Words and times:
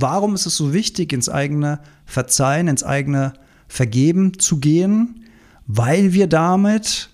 Warum 0.00 0.34
ist 0.34 0.46
es 0.46 0.56
so 0.56 0.72
wichtig, 0.72 1.12
ins 1.12 1.28
eigene 1.28 1.80
Verzeihen, 2.06 2.68
ins 2.68 2.84
eigene 2.84 3.32
Vergeben 3.66 4.38
zu 4.38 4.58
gehen? 4.58 5.24
Weil 5.66 6.12
wir 6.12 6.28
damit 6.28 7.10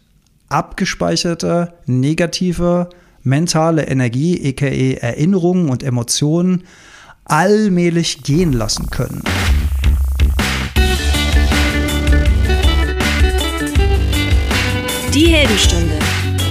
abgespeicherte 0.48 1.72
negative 1.86 2.90
mentale 3.22 3.86
Energie, 3.86 4.38
aka 4.50 4.66
Erinnerungen 4.66 5.70
und 5.70 5.82
Emotionen, 5.82 6.64
allmählich 7.24 8.22
gehen 8.22 8.52
lassen 8.52 8.90
können. 8.90 9.22
Die 15.14 15.28
Heldenstunde, 15.28 15.94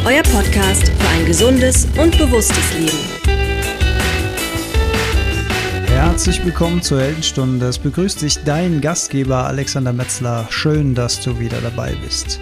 euer 0.05 0.23
Podcast 0.23 0.88
für 0.88 1.09
ein 1.09 1.25
gesundes 1.25 1.88
und 2.02 2.18
bewusstes 2.18 2.73
Leben. 2.73 3.23
Herzlich 6.04 6.43
willkommen 6.43 6.81
zur 6.81 6.99
Heldenstunde. 6.99 7.65
Es 7.65 7.79
begrüßt 7.79 8.21
dich 8.21 8.44
dein 8.44 8.81
Gastgeber 8.81 9.48
Alexander 9.48 9.94
Metzler. 9.94 10.45
Schön, 10.49 10.95
dass 10.95 11.21
du 11.21 11.39
wieder 11.39 11.61
dabei 11.61 11.95
bist. 12.03 12.41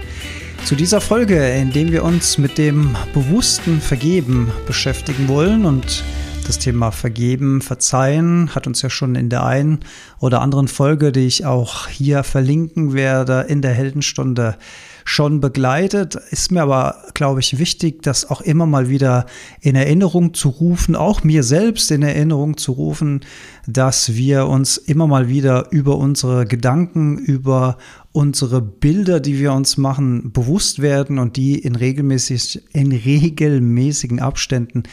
Zu 0.65 0.73
dieser 0.73 0.99
Folge, 0.99 1.47
in 1.51 1.71
dem 1.71 1.91
wir 1.91 2.03
uns 2.03 2.39
mit 2.39 2.57
dem 2.57 2.97
bewussten 3.13 3.79
Vergeben 3.79 4.51
beschäftigen 4.65 5.27
wollen 5.27 5.65
und 5.65 6.03
das 6.47 6.57
Thema 6.57 6.89
Vergeben, 6.89 7.61
Verzeihen 7.61 8.53
hat 8.55 8.65
uns 8.65 8.81
ja 8.81 8.89
schon 8.89 9.13
in 9.13 9.29
der 9.29 9.45
einen 9.45 9.81
oder 10.19 10.41
anderen 10.41 10.67
Folge, 10.67 11.11
die 11.11 11.27
ich 11.27 11.45
auch 11.45 11.87
hier 11.87 12.23
verlinken 12.23 12.93
werde, 12.93 13.45
in 13.47 13.61
der 13.61 13.73
Heldenstunde 13.73 14.57
schon 15.05 15.39
begleitet. 15.39 16.15
Ist 16.31 16.51
mir 16.51 16.61
aber, 16.61 16.95
glaube 17.13 17.39
ich, 17.39 17.59
wichtig, 17.59 18.01
das 18.03 18.29
auch 18.29 18.41
immer 18.41 18.65
mal 18.65 18.89
wieder 18.89 19.25
in 19.61 19.75
Erinnerung 19.75 20.33
zu 20.33 20.49
rufen, 20.49 20.95
auch 20.95 21.23
mir 21.23 21.43
selbst 21.43 21.91
in 21.91 22.03
Erinnerung 22.03 22.57
zu 22.57 22.73
rufen, 22.73 23.21
dass 23.67 24.15
wir 24.15 24.47
uns 24.47 24.77
immer 24.77 25.07
mal 25.07 25.29
wieder 25.29 25.71
über 25.71 25.97
unsere 25.97 26.45
Gedanken, 26.45 27.17
über 27.17 27.77
unsere 28.13 28.61
Bilder, 28.61 29.19
die 29.19 29.39
wir 29.39 29.53
uns 29.53 29.77
machen, 29.77 30.31
bewusst 30.33 30.81
werden 30.81 31.17
und 31.17 31.37
die 31.37 31.57
in, 31.59 31.75
regelmäßig, 31.75 32.61
in 32.73 32.91
regelmäßigen 32.91 34.19
Abständen 34.19 34.83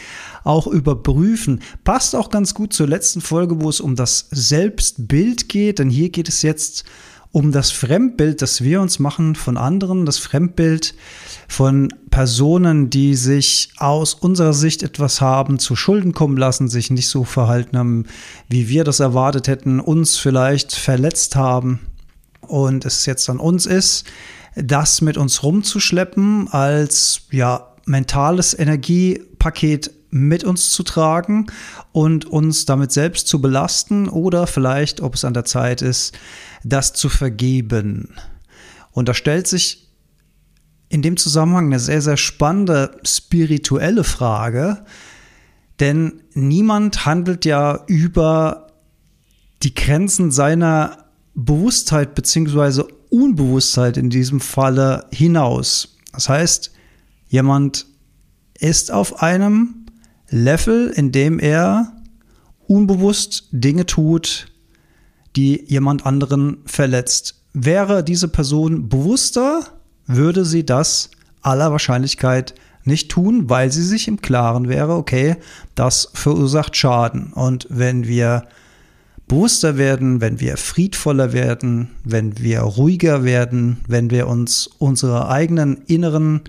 auch 0.45 0.67
überprüfen. 0.67 1.61
Passt 1.83 2.15
auch 2.15 2.31
ganz 2.31 2.55
gut 2.55 2.72
zur 2.72 2.87
letzten 2.87 3.20
Folge, 3.20 3.61
wo 3.61 3.69
es 3.69 3.81
um 3.81 3.97
das 3.97 4.28
Selbstbild 4.31 5.48
geht, 5.48 5.81
denn 5.81 5.91
hier 5.91 6.11
geht 6.11 6.28
es 6.28 6.43
jetzt 6.43 6.84
um 6.84 6.89
das 7.33 7.71
Fremdbild, 7.71 8.43
das 8.43 8.62
wir 8.62 8.81
uns 8.81 8.98
machen 8.98 9.34
von 9.34 9.57
anderen, 9.57 10.07
das 10.07 10.19
Fremdbild 10.19 10.95
von 11.47 11.93
Personen, 12.11 12.91
die 12.91 13.15
sich 13.15 13.71
aus 13.79 14.15
unserer 14.15 14.55
Sicht 14.55 14.83
etwas 14.83 15.21
haben 15.21 15.59
zu 15.59 15.77
Schulden 15.77 16.12
kommen 16.12 16.37
lassen, 16.37 16.69
sich 16.69 16.91
nicht 16.91 17.09
so 17.09 17.25
verhalten 17.25 17.79
haben, 17.79 18.06
wie 18.49 18.69
wir 18.69 18.84
das 18.84 19.01
erwartet 19.01 19.47
hätten, 19.47 19.79
uns 19.81 20.17
vielleicht 20.17 20.75
verletzt 20.75 21.37
haben 21.37 21.81
und 22.41 22.84
es 22.84 23.06
jetzt 23.06 23.29
an 23.31 23.39
uns 23.39 23.67
ist, 23.67 24.05
das 24.56 25.01
mit 25.01 25.17
uns 25.17 25.43
rumzuschleppen 25.43 26.49
als 26.49 27.23
ja 27.31 27.69
mentales 27.84 28.59
Energiepaket 28.59 29.93
mit 30.11 30.45
uns 30.45 30.71
zu 30.71 30.83
tragen 30.83 31.47
und 31.93 32.25
uns 32.25 32.65
damit 32.65 32.93
selbst 32.93 33.29
zu 33.29 33.41
belasten 33.41 34.09
oder 34.09 34.47
vielleicht, 34.47 35.01
ob 35.01 35.15
es 35.15 35.25
an 35.25 35.34
der 35.34 35.45
Zeit 35.45 35.83
ist, 35.83 36.17
das 36.64 36.92
zu 36.92 37.09
vergeben. 37.09 38.14
Und 38.92 39.09
da 39.09 39.14
stellt 39.14 39.47
sich 39.47 39.89
in 40.89 41.03
dem 41.03 41.17
Zusammenhang 41.17 41.67
eine 41.67 41.78
sehr, 41.78 42.00
sehr 42.00 42.17
spannende 42.17 42.98
spirituelle 43.05 44.05
Frage, 44.05 44.84
denn 45.81 46.23
niemand 46.34 47.06
handelt 47.06 47.45
ja 47.45 47.84
über 47.87 48.69
die 49.62 49.75
Grenzen 49.75 50.31
seiner 50.31 51.05
Bewusstheit 51.34 52.15
bzw. 52.15 52.84
Unbewusstheit 53.11 53.97
in 53.97 54.11
diesem 54.11 54.41
Falle 54.41 55.06
hinaus. 55.12 55.97
Das 56.12 56.28
heißt, 56.28 56.72
jemand 57.28 57.87
ist 58.59 58.91
auf 58.91 59.22
einem 59.22 59.87
Level, 60.31 60.88
in 60.88 61.12
dem 61.12 61.38
er 61.38 61.93
unbewusst 62.66 63.49
Dinge 63.53 63.87
tut, 63.87 64.47
die 65.37 65.65
jemand 65.66 66.06
anderen 66.06 66.59
verletzt. 66.66 67.43
Wäre 67.53 68.05
diese 68.05 68.28
Person 68.28 68.89
bewusster, 68.89 69.62
würde 70.06 70.44
sie 70.44 70.65
das 70.65 71.11
aller 71.43 71.71
Wahrscheinlichkeit 71.71 72.55
nicht 72.84 73.11
tun, 73.11 73.49
weil 73.49 73.71
sie 73.71 73.83
sich 73.83 74.09
im 74.09 74.21
Klaren 74.21 74.69
wäre, 74.69 74.94
okay, 74.94 75.37
das 75.75 76.11
verursacht 76.15 76.77
Schaden. 76.77 77.33
Und 77.33 77.66
wenn 77.71 78.06
wir 78.06 78.44
bewusster 79.28 79.77
werden, 79.77 80.21
wenn 80.21 80.41
wir 80.41 80.56
friedvoller 80.56 81.33
werden, 81.33 81.91
wenn 82.03 82.39
wir 82.39 82.60
ruhiger 82.60 83.25
werden, 83.25 83.78
wenn 83.87 84.10
wir 84.10 84.27
uns 84.27 84.66
unserer 84.78 85.28
eigenen 85.28 85.83
inneren 85.87 86.41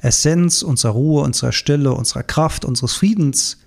Essenz, 0.00 0.62
unserer 0.62 0.92
Ruhe, 0.92 1.22
unserer 1.22 1.52
Stille, 1.52 1.92
unserer 1.92 2.24
Kraft, 2.24 2.64
unseres 2.64 2.94
Friedens 2.94 3.58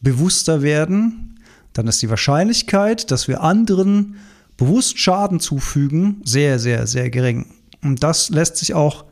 bewusster 0.00 0.62
werden, 0.62 1.31
dann 1.72 1.86
ist 1.86 2.02
die 2.02 2.10
Wahrscheinlichkeit, 2.10 3.10
dass 3.10 3.28
wir 3.28 3.42
anderen 3.42 4.16
bewusst 4.56 4.98
Schaden 4.98 5.40
zufügen, 5.40 6.20
sehr, 6.24 6.58
sehr, 6.58 6.86
sehr 6.86 7.10
gering. 7.10 7.46
Und 7.82 8.02
das 8.02 8.30
lässt 8.30 8.56
sich 8.56 8.74
auch 8.74 9.04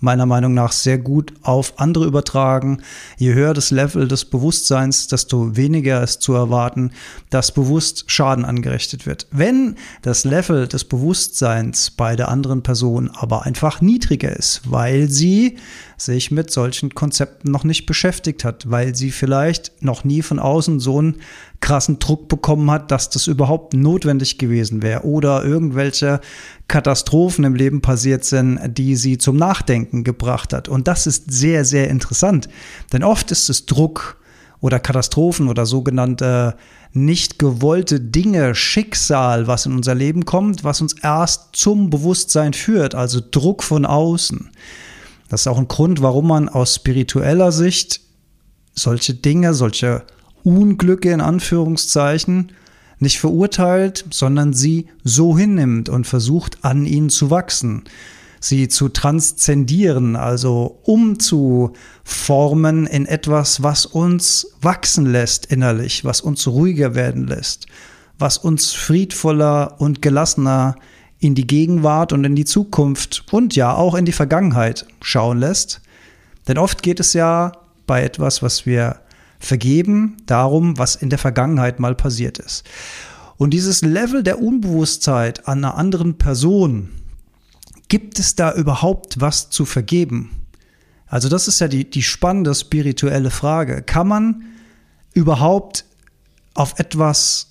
meiner 0.00 0.26
Meinung 0.26 0.54
nach 0.54 0.72
sehr 0.72 0.98
gut 0.98 1.32
auf 1.42 1.74
andere 1.80 2.06
übertragen. 2.06 2.82
Je 3.16 3.34
höher 3.34 3.54
das 3.54 3.70
Level 3.70 4.06
des 4.06 4.24
Bewusstseins, 4.24 5.08
desto 5.08 5.56
weniger 5.56 6.02
ist 6.02 6.22
zu 6.22 6.34
erwarten, 6.34 6.92
dass 7.30 7.52
bewusst 7.52 8.04
Schaden 8.06 8.44
angerichtet 8.44 9.06
wird. 9.06 9.26
Wenn 9.30 9.76
das 10.02 10.24
Level 10.24 10.68
des 10.68 10.84
Bewusstseins 10.84 11.90
bei 11.90 12.16
der 12.16 12.28
anderen 12.28 12.62
Person 12.62 13.10
aber 13.12 13.44
einfach 13.44 13.80
niedriger 13.80 14.34
ist, 14.34 14.62
weil 14.64 15.08
sie 15.08 15.58
sich 15.98 16.30
mit 16.30 16.50
solchen 16.50 16.94
Konzepten 16.94 17.50
noch 17.50 17.64
nicht 17.64 17.84
beschäftigt 17.84 18.44
hat, 18.44 18.70
weil 18.70 18.94
sie 18.94 19.10
vielleicht 19.10 19.82
noch 19.82 20.04
nie 20.04 20.22
von 20.22 20.38
außen 20.38 20.78
so 20.78 20.98
einen 20.98 21.16
krassen 21.60 21.98
Druck 21.98 22.28
bekommen 22.28 22.70
hat, 22.70 22.92
dass 22.92 23.10
das 23.10 23.26
überhaupt 23.26 23.74
notwendig 23.74 24.38
gewesen 24.38 24.80
wäre 24.80 25.04
oder 25.04 25.44
irgendwelche 25.44 26.20
Katastrophen 26.68 27.44
im 27.44 27.56
Leben 27.56 27.82
passiert 27.82 28.24
sind, 28.24 28.60
die 28.78 28.94
sie 28.94 29.18
zum 29.18 29.36
Nachdenken 29.36 30.04
gebracht 30.04 30.52
hat. 30.52 30.68
Und 30.68 30.86
das 30.86 31.08
ist 31.08 31.32
sehr, 31.32 31.64
sehr 31.64 31.90
interessant, 31.90 32.48
denn 32.92 33.02
oft 33.02 33.32
ist 33.32 33.50
es 33.50 33.66
Druck 33.66 34.18
oder 34.60 34.78
Katastrophen 34.78 35.48
oder 35.48 35.66
sogenannte 35.66 36.56
nicht 36.92 37.38
gewollte 37.38 38.00
Dinge, 38.00 38.54
Schicksal, 38.54 39.46
was 39.46 39.66
in 39.66 39.72
unser 39.72 39.94
Leben 39.94 40.24
kommt, 40.24 40.64
was 40.64 40.80
uns 40.80 40.94
erst 41.02 41.50
zum 41.52 41.90
Bewusstsein 41.90 42.54
führt, 42.54 42.94
also 42.94 43.20
Druck 43.30 43.62
von 43.62 43.84
außen. 43.84 44.50
Das 45.28 45.42
ist 45.42 45.46
auch 45.46 45.58
ein 45.58 45.68
Grund, 45.68 46.02
warum 46.02 46.28
man 46.28 46.48
aus 46.48 46.76
spiritueller 46.76 47.52
Sicht 47.52 48.00
solche 48.74 49.14
Dinge, 49.14 49.54
solche 49.54 50.04
Unglücke 50.42 51.10
in 51.10 51.20
Anführungszeichen 51.20 52.52
nicht 52.98 53.20
verurteilt, 53.20 54.04
sondern 54.10 54.52
sie 54.52 54.88
so 55.04 55.38
hinnimmt 55.38 55.88
und 55.88 56.06
versucht 56.06 56.64
an 56.64 56.84
ihnen 56.84 57.10
zu 57.10 57.30
wachsen, 57.30 57.84
sie 58.40 58.68
zu 58.68 58.88
transzendieren, 58.88 60.16
also 60.16 60.80
umzuformen 60.84 62.86
in 62.86 63.06
etwas, 63.06 63.62
was 63.62 63.86
uns 63.86 64.52
wachsen 64.60 65.06
lässt 65.06 65.46
innerlich, 65.46 66.04
was 66.04 66.20
uns 66.20 66.46
ruhiger 66.46 66.94
werden 66.94 67.26
lässt, 67.26 67.66
was 68.18 68.38
uns 68.38 68.72
friedvoller 68.72 69.80
und 69.80 70.02
gelassener 70.02 70.76
in 71.20 71.34
die 71.34 71.46
Gegenwart 71.46 72.12
und 72.12 72.24
in 72.24 72.36
die 72.36 72.44
Zukunft 72.44 73.24
und 73.32 73.56
ja 73.56 73.74
auch 73.74 73.94
in 73.94 74.04
die 74.04 74.12
Vergangenheit 74.12 74.86
schauen 75.00 75.38
lässt. 75.38 75.80
Denn 76.46 76.58
oft 76.58 76.82
geht 76.82 77.00
es 77.00 77.12
ja 77.12 77.52
bei 77.86 78.02
etwas, 78.02 78.42
was 78.42 78.66
wir 78.66 79.00
vergeben, 79.38 80.16
darum, 80.26 80.78
was 80.78 80.96
in 80.96 81.10
der 81.10 81.18
Vergangenheit 81.18 81.80
mal 81.80 81.94
passiert 81.94 82.38
ist. 82.38 82.64
Und 83.36 83.50
dieses 83.50 83.82
Level 83.82 84.22
der 84.22 84.40
Unbewusstheit 84.40 85.46
an 85.46 85.58
einer 85.58 85.76
anderen 85.76 86.18
Person, 86.18 86.90
gibt 87.88 88.18
es 88.18 88.34
da 88.34 88.52
überhaupt 88.52 89.20
was 89.20 89.50
zu 89.50 89.64
vergeben? 89.64 90.30
Also 91.06 91.28
das 91.28 91.48
ist 91.48 91.60
ja 91.60 91.68
die, 91.68 91.88
die 91.88 92.02
spannende 92.02 92.54
spirituelle 92.54 93.30
Frage. 93.30 93.82
Kann 93.82 94.08
man 94.08 94.42
überhaupt 95.14 95.84
auf 96.54 96.78
etwas 96.78 97.50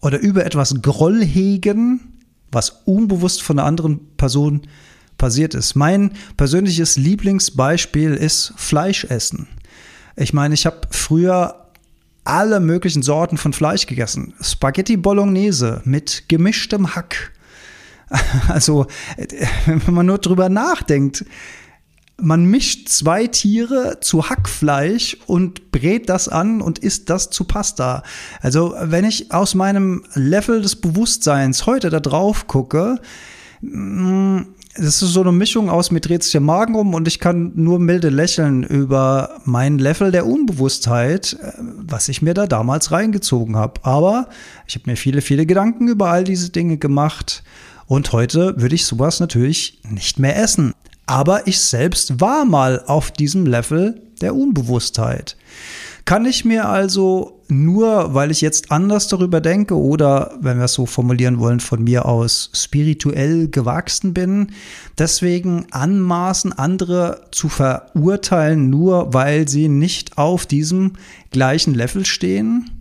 oder 0.00 0.18
über 0.18 0.44
etwas 0.44 0.74
Groll 0.82 1.24
hegen, 1.24 2.19
was 2.52 2.82
unbewusst 2.84 3.42
von 3.42 3.58
einer 3.58 3.66
anderen 3.66 4.16
Person 4.16 4.62
passiert 5.18 5.54
ist. 5.54 5.74
Mein 5.74 6.12
persönliches 6.36 6.96
Lieblingsbeispiel 6.96 8.14
ist 8.14 8.52
Fleischessen. 8.56 9.48
Ich 10.16 10.32
meine, 10.32 10.54
ich 10.54 10.66
habe 10.66 10.80
früher 10.90 11.66
alle 12.24 12.60
möglichen 12.60 13.02
Sorten 13.02 13.36
von 13.36 13.52
Fleisch 13.52 13.86
gegessen. 13.86 14.34
Spaghetti 14.40 14.96
Bolognese 14.96 15.82
mit 15.84 16.24
gemischtem 16.28 16.94
Hack. 16.94 17.32
Also, 18.48 18.88
wenn 19.66 19.94
man 19.94 20.06
nur 20.06 20.18
drüber 20.18 20.48
nachdenkt, 20.48 21.24
man 22.20 22.44
mischt 22.44 22.88
zwei 22.88 23.26
Tiere 23.26 23.98
zu 24.00 24.28
Hackfleisch 24.28 25.16
und 25.26 25.72
brät 25.72 26.08
das 26.08 26.28
an 26.28 26.60
und 26.60 26.78
isst 26.78 27.10
das 27.10 27.30
zu 27.30 27.44
Pasta. 27.44 28.02
Also 28.40 28.74
wenn 28.80 29.04
ich 29.04 29.32
aus 29.32 29.54
meinem 29.54 30.04
Level 30.14 30.62
des 30.62 30.76
Bewusstseins 30.76 31.66
heute 31.66 31.90
da 31.90 32.00
drauf 32.00 32.46
gucke, 32.46 33.00
mm, 33.60 34.40
das 34.76 35.02
ist 35.02 35.12
so 35.12 35.20
eine 35.20 35.32
Mischung 35.32 35.68
aus, 35.68 35.90
mir 35.90 36.00
dreht 36.00 36.22
sich 36.22 36.32
der 36.32 36.40
Magen 36.40 36.74
um 36.76 36.94
und 36.94 37.08
ich 37.08 37.18
kann 37.18 37.52
nur 37.56 37.78
milde 37.78 38.08
lächeln 38.08 38.62
über 38.62 39.40
mein 39.44 39.78
Level 39.78 40.12
der 40.12 40.26
Unbewusstheit, 40.26 41.36
äh, 41.42 41.52
was 41.58 42.08
ich 42.08 42.22
mir 42.22 42.34
da 42.34 42.46
damals 42.46 42.92
reingezogen 42.92 43.56
habe. 43.56 43.80
Aber 43.84 44.28
ich 44.66 44.76
habe 44.76 44.88
mir 44.88 44.96
viele, 44.96 45.22
viele 45.22 45.44
Gedanken 45.44 45.88
über 45.88 46.10
all 46.10 46.24
diese 46.24 46.50
Dinge 46.50 46.78
gemacht 46.78 47.42
und 47.90 48.12
heute 48.12 48.54
würde 48.60 48.76
ich 48.76 48.86
sowas 48.86 49.18
natürlich 49.18 49.80
nicht 49.90 50.20
mehr 50.20 50.40
essen. 50.40 50.74
Aber 51.06 51.46
ich 51.46 51.60
selbst 51.60 52.20
war 52.20 52.44
mal 52.44 52.84
auf 52.86 53.10
diesem 53.10 53.46
Level 53.46 54.00
der 54.20 54.34
Unbewusstheit. 54.34 55.36
Kann 56.04 56.24
ich 56.24 56.44
mir 56.44 56.68
also 56.68 57.40
nur, 57.48 58.14
weil 58.14 58.30
ich 58.30 58.40
jetzt 58.40 58.70
anders 58.70 59.08
darüber 59.08 59.40
denke 59.40 59.76
oder, 59.76 60.36
wenn 60.40 60.58
wir 60.58 60.64
es 60.64 60.74
so 60.74 60.86
formulieren 60.86 61.38
wollen, 61.38 61.60
von 61.60 61.82
mir 61.82 62.06
aus 62.06 62.50
spirituell 62.54 63.48
gewachsen 63.48 64.14
bin, 64.14 64.52
deswegen 64.98 65.66
anmaßen, 65.70 66.52
andere 66.52 67.26
zu 67.32 67.48
verurteilen, 67.48 68.70
nur 68.70 69.12
weil 69.12 69.48
sie 69.48 69.68
nicht 69.68 70.18
auf 70.18 70.46
diesem 70.46 70.94
gleichen 71.30 71.74
Level 71.74 72.06
stehen? 72.06 72.79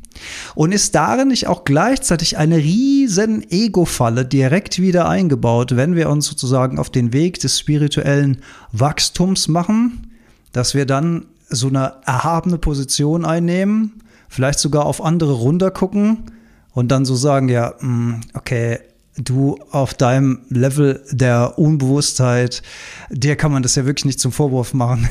Und 0.56 0.72
ist 0.72 0.96
darin 0.96 1.30
nicht 1.30 1.48
auch 1.48 1.64
gleichzeitig 1.64 2.38
eine 2.38 2.58
riesen 2.58 3.50
Ego-Falle 3.50 4.26
direkt 4.26 4.80
wieder 4.80 5.08
eingebaut, 5.08 5.76
wenn 5.76 5.96
wir 5.96 6.10
uns 6.10 6.26
sozusagen 6.26 6.80
auf 6.80 6.90
den 6.90 7.14
Weg 7.14 7.40
des 7.40 7.60
spirituellen 7.60 8.42
Wachstums 8.72 9.48
machen, 9.48 10.12
dass 10.52 10.74
wir 10.74 10.86
dann 10.86 11.26
so 11.50 11.68
eine 11.68 11.94
erhabene 12.06 12.58
Position 12.58 13.26
einnehmen, 13.26 14.02
vielleicht 14.28 14.60
sogar 14.60 14.86
auf 14.86 15.04
andere 15.04 15.34
runtergucken 15.34 16.26
und 16.74 16.90
dann 16.90 17.06
so 17.06 17.16
sagen, 17.16 17.50
ja, 17.50 17.74
mm, 17.80 18.22
okay, 18.34 18.80
du 19.20 19.58
auf 19.72 19.94
deinem 19.94 20.40
Level 20.50 21.04
der 21.12 21.60
Unbewusstheit, 21.60 22.62
dir 23.10 23.36
kann 23.36 23.52
man 23.52 23.64
das 23.64 23.76
ja 23.76 23.86
wirklich 23.86 24.06
nicht 24.06 24.20
zum 24.20 24.32
Vorwurf 24.32 24.74
machen. 24.74 25.10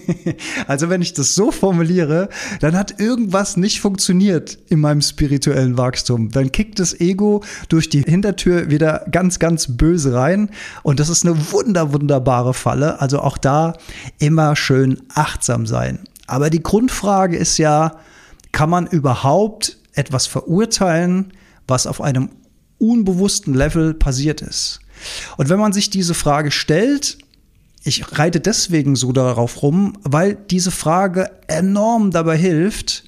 also 0.66 0.88
wenn 0.88 1.02
ich 1.02 1.12
das 1.12 1.34
so 1.34 1.50
formuliere, 1.50 2.28
dann 2.60 2.76
hat 2.76 3.00
irgendwas 3.00 3.56
nicht 3.56 3.80
funktioniert 3.80 4.58
in 4.68 4.80
meinem 4.80 5.02
spirituellen 5.02 5.76
Wachstum. 5.76 6.30
Dann 6.30 6.52
kickt 6.52 6.78
das 6.78 6.98
Ego 7.00 7.42
durch 7.68 7.88
die 7.88 8.02
Hintertür 8.02 8.70
wieder 8.70 9.04
ganz, 9.10 9.38
ganz 9.38 9.76
böse 9.76 10.14
rein. 10.14 10.50
Und 10.82 11.00
das 11.00 11.08
ist 11.08 11.26
eine 11.26 11.52
wunder, 11.52 11.92
wunderbare 11.92 12.54
Falle. 12.54 13.00
Also 13.00 13.20
auch 13.20 13.38
da 13.38 13.74
immer 14.18 14.56
schön 14.56 15.02
achtsam 15.14 15.66
sein. 15.66 15.98
Aber 16.26 16.48
die 16.48 16.62
Grundfrage 16.62 17.36
ist 17.36 17.58
ja, 17.58 17.96
kann 18.52 18.70
man 18.70 18.86
überhaupt 18.86 19.78
etwas 19.94 20.26
verurteilen, 20.26 21.32
was 21.66 21.86
auf 21.86 22.00
einem 22.00 22.30
unbewussten 22.82 23.54
Level 23.54 23.94
passiert 23.94 24.42
ist. 24.42 24.80
Und 25.36 25.48
wenn 25.48 25.58
man 25.58 25.72
sich 25.72 25.90
diese 25.90 26.14
Frage 26.14 26.50
stellt, 26.50 27.18
ich 27.84 28.18
reite 28.18 28.40
deswegen 28.40 28.94
so 28.94 29.12
darauf 29.12 29.62
rum, 29.62 29.98
weil 30.02 30.36
diese 30.50 30.70
Frage 30.70 31.30
enorm 31.48 32.10
dabei 32.10 32.36
hilft, 32.36 33.04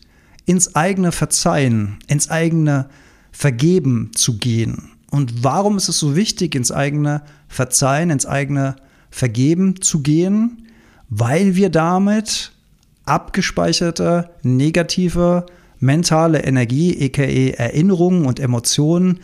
ins 0.47 0.75
eigene 0.75 1.13
Verzeihen, 1.13 1.99
ins 2.07 2.31
eigene 2.31 2.89
Vergeben 3.31 4.11
zu 4.15 4.39
gehen. 4.39 4.91
Und 5.11 5.45
warum 5.45 5.77
ist 5.77 5.89
es 5.89 5.99
so 5.99 6.17
wichtig, 6.17 6.55
ins 6.55 6.73
eigene 6.73 7.23
Verzeihen, 7.49 8.11
ins 8.11 8.27
eigene 8.27 8.77
Vergeben 9.11 9.81
zu 9.81 10.03
gehen? 10.03 10.69
Weil 11.09 11.55
wir 11.55 11.71
damit 11.71 12.53
abgespeicherte 13.05 14.31
negative 14.43 15.47
mentale 15.79 16.43
Energie, 16.43 17.05
aka 17.07 17.23
Erinnerungen 17.23 18.27
und 18.27 18.41
Emotionen, 18.41 19.21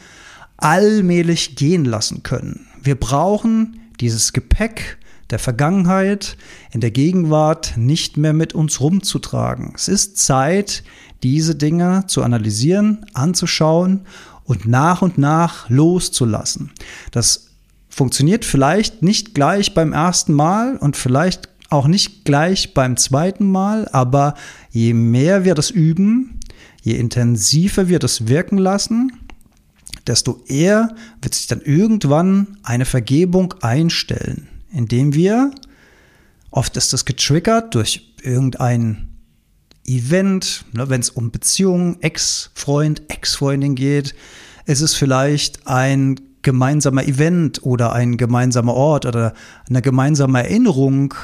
allmählich 0.60 1.56
gehen 1.56 1.84
lassen 1.84 2.22
können. 2.22 2.66
Wir 2.82 2.94
brauchen 2.94 3.80
dieses 4.00 4.32
Gepäck 4.32 4.98
der 5.30 5.38
Vergangenheit 5.38 6.36
in 6.72 6.80
der 6.80 6.90
Gegenwart 6.90 7.74
nicht 7.76 8.16
mehr 8.16 8.32
mit 8.32 8.54
uns 8.54 8.80
rumzutragen. 8.80 9.72
Es 9.74 9.88
ist 9.88 10.18
Zeit, 10.18 10.82
diese 11.22 11.54
Dinge 11.54 12.04
zu 12.06 12.22
analysieren, 12.22 13.06
anzuschauen 13.14 14.06
und 14.44 14.66
nach 14.66 15.02
und 15.02 15.18
nach 15.18 15.68
loszulassen. 15.68 16.72
Das 17.12 17.48
funktioniert 17.88 18.44
vielleicht 18.44 19.02
nicht 19.02 19.34
gleich 19.34 19.74
beim 19.74 19.92
ersten 19.92 20.32
Mal 20.32 20.76
und 20.76 20.96
vielleicht 20.96 21.48
auch 21.68 21.86
nicht 21.86 22.24
gleich 22.24 22.74
beim 22.74 22.96
zweiten 22.96 23.48
Mal, 23.50 23.88
aber 23.92 24.34
je 24.70 24.92
mehr 24.92 25.44
wir 25.44 25.54
das 25.54 25.70
üben, 25.70 26.40
je 26.82 26.94
intensiver 26.94 27.88
wir 27.88 28.00
das 28.00 28.26
wirken 28.26 28.58
lassen, 28.58 29.12
desto 30.06 30.42
eher 30.46 30.94
wird 31.22 31.34
sich 31.34 31.46
dann 31.46 31.60
irgendwann 31.60 32.58
eine 32.62 32.84
Vergebung 32.84 33.54
einstellen, 33.60 34.48
indem 34.72 35.14
wir, 35.14 35.50
oft 36.50 36.76
ist 36.76 36.92
das 36.92 37.04
getriggert 37.04 37.74
durch 37.74 38.14
irgendein 38.22 39.08
Event, 39.86 40.64
ne, 40.72 40.88
wenn 40.88 41.00
es 41.00 41.10
um 41.10 41.30
Beziehungen, 41.30 42.00
Ex-Freund, 42.00 43.02
Ex-Freundin 43.08 43.74
geht, 43.74 44.14
ist 44.66 44.80
es 44.80 44.94
vielleicht 44.94 45.66
ein 45.66 46.20
gemeinsamer 46.42 47.04
Event 47.04 47.62
oder 47.64 47.92
ein 47.92 48.16
gemeinsamer 48.16 48.74
Ort 48.74 49.04
oder 49.04 49.34
eine 49.68 49.82
gemeinsame 49.82 50.42
Erinnerung, 50.42 51.14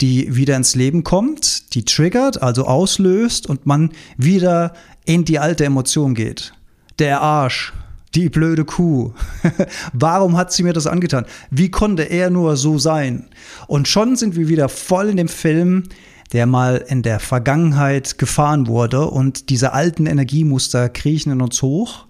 die 0.00 0.34
wieder 0.34 0.56
ins 0.56 0.74
Leben 0.74 1.04
kommt, 1.04 1.74
die 1.74 1.84
triggert, 1.84 2.42
also 2.42 2.66
auslöst 2.66 3.48
und 3.48 3.66
man 3.66 3.90
wieder 4.16 4.74
in 5.04 5.24
die 5.24 5.38
alte 5.38 5.64
Emotion 5.64 6.14
geht. 6.14 6.54
Der 6.98 7.20
Arsch, 7.20 7.72
die 8.14 8.28
blöde 8.28 8.64
Kuh. 8.64 9.12
Warum 9.92 10.36
hat 10.36 10.52
sie 10.52 10.62
mir 10.62 10.72
das 10.72 10.86
angetan? 10.86 11.26
Wie 11.50 11.70
konnte 11.70 12.04
er 12.04 12.30
nur 12.30 12.56
so 12.56 12.78
sein? 12.78 13.28
Und 13.66 13.88
schon 13.88 14.16
sind 14.16 14.36
wir 14.36 14.48
wieder 14.48 14.68
voll 14.68 15.08
in 15.08 15.16
dem 15.16 15.28
Film, 15.28 15.84
der 16.32 16.46
mal 16.46 16.84
in 16.88 17.02
der 17.02 17.20
Vergangenheit 17.20 18.18
gefahren 18.18 18.66
wurde 18.66 19.06
und 19.06 19.50
diese 19.50 19.72
alten 19.72 20.06
Energiemuster 20.06 20.88
kriechen 20.88 21.32
in 21.32 21.40
uns 21.40 21.62
hoch. 21.62 22.06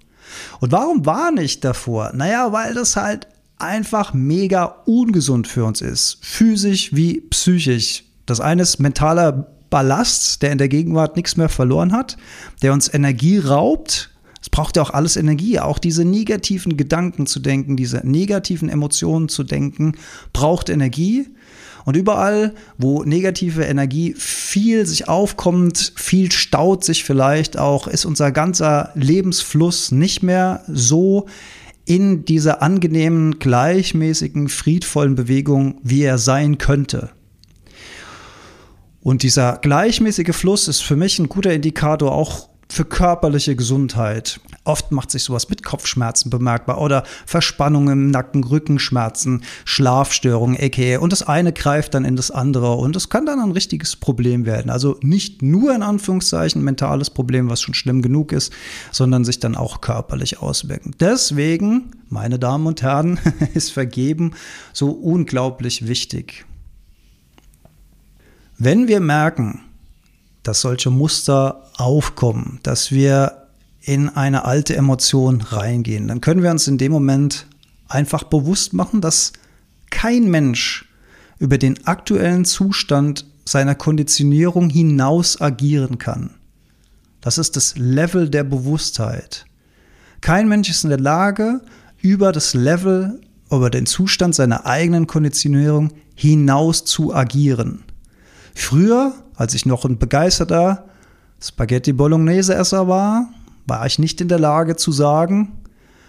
Und 0.61 0.73
warum 0.73 1.07
warne 1.07 1.43
ich 1.43 1.61
davor? 1.61 2.13
Naja, 2.15 2.53
weil 2.53 2.75
das 2.75 2.97
halt 2.97 3.29
einfach 3.59 4.15
mega 4.15 4.65
ungesund 4.87 5.47
für 5.47 5.65
uns 5.65 5.81
ist. 5.81 6.19
Physisch 6.23 6.95
wie 6.95 7.21
psychisch. 7.21 8.05
Das 8.27 8.41
eine 8.41 8.63
ist 8.63 8.81
mentaler 8.81 9.47
Ballast, 9.71 10.43
der 10.43 10.53
in 10.53 10.59
der 10.59 10.69
Gegenwart 10.69 11.17
nichts 11.17 11.37
mehr 11.37 11.49
verloren 11.49 11.93
hat, 11.93 12.17
der 12.63 12.73
uns 12.73 12.93
Energie 12.93 13.39
raubt, 13.39 14.11
es 14.45 14.51
braucht 14.51 14.77
ja 14.77 14.83
auch 14.83 14.91
alles 14.91 15.17
Energie, 15.17 15.59
auch 15.59 15.79
diese 15.79 16.05
negativen 16.05 16.77
Gedanken 16.77 17.25
zu 17.25 17.41
denken, 17.41 17.79
diese 17.79 18.03
negativen 18.05 18.69
Emotionen 18.69 19.31
zu 19.31 19.43
denken, 19.43 19.97
braucht 20.35 20.69
Energie. 20.69 21.31
Und 21.87 21.97
überall, 21.97 22.55
wo 22.77 23.05
negative 23.05 23.65
Energie 23.65 24.15
viel 24.19 24.85
sich 24.85 25.09
aufkommt, 25.09 25.95
viel 25.97 26.31
staut 26.31 26.85
sich 26.85 27.05
vielleicht 27.05 27.59
auch, 27.59 27.87
ist 27.87 28.05
unser 28.05 28.33
ganzer 28.33 28.91
Lebensfluss 28.95 29.93
nicht 29.93 30.23
mehr 30.23 30.63
so 30.69 31.25
in 31.87 32.27
dieser 32.27 32.61
angenehmen, 32.61 33.39
gleichmäßigen, 33.39 34.51
friedvollen 34.51 35.15
Bewegung, 35.15 35.81
wie 35.83 36.03
er 36.03 36.19
sein 36.19 36.59
könnte. 36.59 37.13
Und 39.01 39.23
dieser 39.23 39.57
gleichmäßige 39.57 40.37
Fluss 40.37 40.69
ist 40.69 40.83
für 40.83 40.97
mich 40.97 41.19
ein 41.19 41.31
guter 41.31 41.55
Indikator 41.55 42.13
auch 42.13 42.51
für 42.69 42.85
körperliche 42.85 43.57
Gesundheit. 43.57 44.41
Oft 44.65 44.93
macht 44.93 45.11
sich 45.11 45.23
sowas 45.23 45.49
mit 45.49 45.63
Kopfschmerzen 45.63 46.31
bemerkbar 46.31 46.81
oder 46.81 47.05
Verspannungen 47.27 47.93
im 47.93 48.11
Nacken, 48.11 48.45
Rückenschmerzen, 48.45 49.45
Schlafstörungen, 49.65 50.59
aka. 50.61 50.99
Und 50.99 51.13
das 51.13 51.23
eine 51.23 51.53
greift 51.53 51.95
dann 51.95 52.05
in 52.05 52.17
das 52.17 52.31
andere 52.31 52.73
und 52.75 52.97
es 52.97 53.09
kann 53.09 53.27
dann 53.27 53.41
ein 53.41 53.51
richtiges 53.51 53.97
Problem 53.97 54.47
werden. 54.47 54.71
Also 54.71 54.99
nicht 55.03 55.43
nur 55.43 55.75
in 55.75 55.83
Anführungszeichen 55.83 56.63
mentales 56.63 57.11
Problem, 57.11 57.51
was 57.51 57.61
schon 57.61 57.75
schlimm 57.75 58.03
genug 58.03 58.33
ist, 58.33 58.53
sondern 58.91 59.25
sich 59.25 59.39
dann 59.39 59.57
auch 59.57 59.81
körperlich 59.81 60.41
auswirken. 60.41 60.95
Deswegen, 60.99 61.91
meine 62.09 62.39
Damen 62.39 62.67
und 62.67 62.83
Herren, 62.83 63.21
ist 63.55 63.73
Vergeben 63.73 64.33
so 64.73 64.91
unglaublich 64.91 65.87
wichtig. 65.87 66.47
Wenn 68.57 68.89
wir 68.89 69.01
merken, 69.01 69.63
dass 70.45 70.61
solche 70.61 70.91
Muster 70.91 71.71
aufkommen, 71.77 72.61
dass 72.63 72.93
wir 72.93 73.49
in 73.81 74.09
eine 74.09 74.45
alte 74.45 74.77
Emotion 74.77 75.41
reingehen, 75.41 76.07
dann 76.07 76.21
können 76.21 76.43
wir 76.43 76.53
uns 76.53 76.69
in 76.69 76.79
dem 76.79 76.93
Moment 76.93 77.47
einfach 77.89 78.23
bewusst 78.23 78.73
machen, 78.73 79.01
dass 79.01 79.33
kein 79.91 80.31
Mensch 80.31 80.89
über 81.39 81.59
den 81.59 81.87
aktuellen 81.87 82.45
Zustand 82.45 83.27
seiner 83.45 83.75
Konditionierung 83.75 84.71
hinaus 84.71 85.41
agieren 85.41 85.99
kann. 85.99 86.31
Das 87.21 87.39
ist 87.39 87.57
das 87.57 87.77
Level 87.77 88.31
der 88.31 88.45
Bewusstheit. 88.45 89.45
Kein 90.21 90.49
Mensch 90.49 90.71
ist 90.71 90.85
in 90.85 90.91
der 90.91 91.01
Lage, 91.01 91.61
über 92.01 92.33
das 92.33 92.55
Level 92.55 93.21
über 93.51 93.71
den 93.71 93.87
Zustand 93.87 94.35
seiner 94.35 94.67
eigenen 94.67 95.07
Konditionierung 95.07 95.93
hinaus 96.15 96.85
zu 96.85 97.15
agieren. 97.15 97.83
Früher, 98.55 99.15
als 99.37 99.55
ich 99.55 99.67
noch 99.67 99.85
ein 99.85 99.99
begeisterter 99.99 100.85
Spaghetti 101.41 101.93
Bolognese-Esser 101.93 102.89
war, 102.89 103.29
war 103.67 103.85
ich 103.87 103.99
nicht 103.99 104.21
in 104.21 104.29
der 104.29 104.39
Lage 104.39 104.77
zu 104.77 104.93
sagen, 104.93 105.53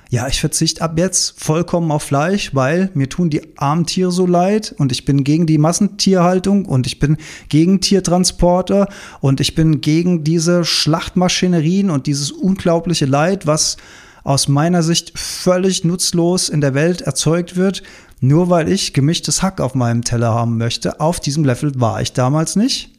ja, 0.10 0.28
ich 0.28 0.40
verzichte 0.40 0.82
ab 0.82 0.98
jetzt 0.98 1.42
vollkommen 1.42 1.92
auf 1.92 2.04
Fleisch, 2.04 2.54
weil 2.54 2.92
mir 2.94 3.10
tun 3.10 3.30
die 3.30 3.58
armen 3.58 3.86
Tiere 3.86 4.12
so 4.12 4.28
leid 4.28 4.76
und 4.78 4.92
ich 4.92 5.04
bin 5.04 5.24
gegen 5.24 5.48
die 5.48 5.58
Massentierhaltung 5.58 6.66
und 6.66 6.86
ich 6.86 7.00
bin 7.00 7.18
gegen 7.50 7.82
Tiertransporte 7.82 8.88
und 9.20 9.42
ich 9.42 9.56
bin 9.56 9.82
gegen 9.82 10.24
diese 10.24 10.64
Schlachtmaschinerien 10.64 11.90
und 11.90 12.06
dieses 12.08 12.32
unglaubliche 12.32 13.06
Leid, 13.06 13.48
was 13.48 13.78
aus 14.24 14.48
meiner 14.48 14.84
Sicht 14.84 15.18
völlig 15.18 15.84
nutzlos 15.84 16.50
in 16.50 16.62
der 16.62 16.74
Welt 16.74 17.02
erzeugt 17.02 17.56
wird, 17.56 17.84
nur 18.22 18.50
weil 18.50 18.72
ich 18.72 18.94
gemischtes 18.94 19.44
Hack 19.44 19.60
auf 19.60 19.76
meinem 19.76 20.04
Teller 20.04 20.34
haben 20.34 20.58
möchte. 20.58 21.00
Auf 21.00 21.20
diesem 21.20 21.44
Level 21.44 21.80
war 21.80 22.02
ich 22.02 22.14
damals 22.14 22.56
nicht. 22.56 22.95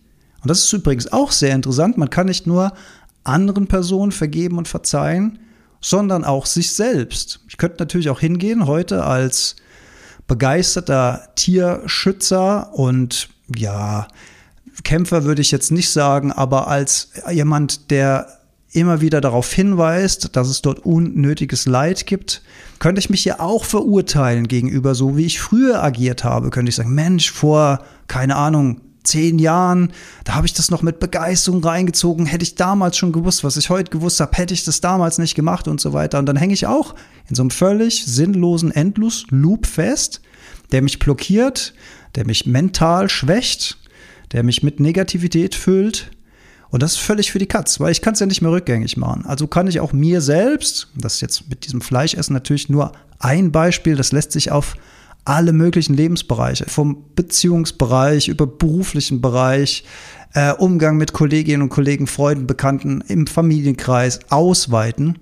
Und 0.46 0.50
das 0.50 0.62
ist 0.62 0.72
übrigens 0.72 1.12
auch 1.12 1.32
sehr 1.32 1.56
interessant. 1.56 1.98
Man 1.98 2.08
kann 2.08 2.26
nicht 2.26 2.46
nur 2.46 2.72
anderen 3.24 3.66
Personen 3.66 4.12
vergeben 4.12 4.58
und 4.58 4.68
verzeihen, 4.68 5.40
sondern 5.80 6.22
auch 6.22 6.46
sich 6.46 6.72
selbst. 6.72 7.40
Ich 7.48 7.56
könnte 7.56 7.78
natürlich 7.80 8.10
auch 8.10 8.20
hingehen 8.20 8.68
heute 8.68 9.02
als 9.02 9.56
begeisterter 10.28 11.30
Tierschützer 11.34 12.72
und 12.74 13.28
ja, 13.56 14.06
Kämpfer 14.84 15.24
würde 15.24 15.42
ich 15.42 15.50
jetzt 15.50 15.72
nicht 15.72 15.90
sagen, 15.90 16.30
aber 16.30 16.68
als 16.68 17.10
jemand, 17.28 17.90
der 17.90 18.28
immer 18.70 19.00
wieder 19.00 19.20
darauf 19.20 19.52
hinweist, 19.52 20.36
dass 20.36 20.46
es 20.46 20.62
dort 20.62 20.78
unnötiges 20.86 21.66
Leid 21.66 22.06
gibt, 22.06 22.40
könnte 22.78 23.00
ich 23.00 23.10
mich 23.10 23.24
ja 23.24 23.40
auch 23.40 23.64
verurteilen 23.64 24.46
gegenüber 24.46 24.94
so, 24.94 25.16
wie 25.16 25.26
ich 25.26 25.40
früher 25.40 25.82
agiert 25.82 26.22
habe. 26.22 26.50
Könnte 26.50 26.68
ich 26.68 26.76
sagen, 26.76 26.94
Mensch, 26.94 27.32
vor, 27.32 27.80
keine 28.06 28.36
Ahnung, 28.36 28.82
zehn 29.06 29.38
Jahren, 29.38 29.92
da 30.24 30.34
habe 30.34 30.46
ich 30.46 30.52
das 30.52 30.70
noch 30.70 30.82
mit 30.82 31.00
Begeisterung 31.00 31.64
reingezogen. 31.64 32.26
Hätte 32.26 32.42
ich 32.42 32.54
damals 32.54 32.96
schon 32.96 33.12
gewusst, 33.12 33.44
was 33.44 33.56
ich 33.56 33.70
heute 33.70 33.90
gewusst 33.90 34.20
habe, 34.20 34.36
hätte 34.36 34.54
ich 34.54 34.64
das 34.64 34.80
damals 34.80 35.18
nicht 35.18 35.34
gemacht 35.34 35.68
und 35.68 35.80
so 35.80 35.92
weiter. 35.92 36.18
Und 36.18 36.26
dann 36.26 36.36
hänge 36.36 36.54
ich 36.54 36.66
auch 36.66 36.94
in 37.28 37.34
so 37.34 37.42
einem 37.42 37.50
völlig 37.50 38.04
sinnlosen 38.04 38.70
Endlos-Loop 38.70 39.66
fest, 39.66 40.20
der 40.72 40.82
mich 40.82 40.98
blockiert, 40.98 41.74
der 42.14 42.26
mich 42.26 42.46
mental 42.46 43.08
schwächt, 43.08 43.78
der 44.32 44.42
mich 44.42 44.62
mit 44.62 44.80
Negativität 44.80 45.54
füllt. 45.54 46.10
Und 46.70 46.82
das 46.82 46.92
ist 46.92 46.98
völlig 46.98 47.30
für 47.30 47.38
die 47.38 47.46
Katz, 47.46 47.78
weil 47.80 47.92
ich 47.92 48.02
kann 48.02 48.14
es 48.14 48.20
ja 48.20 48.26
nicht 48.26 48.42
mehr 48.42 48.50
rückgängig 48.50 48.96
machen. 48.96 49.24
Also 49.24 49.46
kann 49.46 49.68
ich 49.68 49.80
auch 49.80 49.92
mir 49.92 50.20
selbst, 50.20 50.88
das 50.96 51.14
ist 51.14 51.20
jetzt 51.20 51.48
mit 51.48 51.64
diesem 51.64 51.80
Fleischessen 51.80 52.34
natürlich 52.34 52.68
nur 52.68 52.92
ein 53.18 53.52
Beispiel, 53.52 53.96
das 53.96 54.12
lässt 54.12 54.32
sich 54.32 54.50
auf 54.50 54.76
alle 55.26 55.52
möglichen 55.52 55.94
Lebensbereiche, 55.94 56.66
vom 56.68 57.04
Beziehungsbereich 57.14 58.28
über 58.28 58.46
beruflichen 58.46 59.20
Bereich, 59.20 59.84
äh, 60.34 60.52
Umgang 60.52 60.96
mit 60.96 61.12
Kolleginnen 61.12 61.62
und 61.62 61.68
Kollegen, 61.68 62.06
Freunden, 62.06 62.46
Bekannten 62.46 63.02
im 63.08 63.26
Familienkreis 63.26 64.20
ausweiten. 64.30 65.18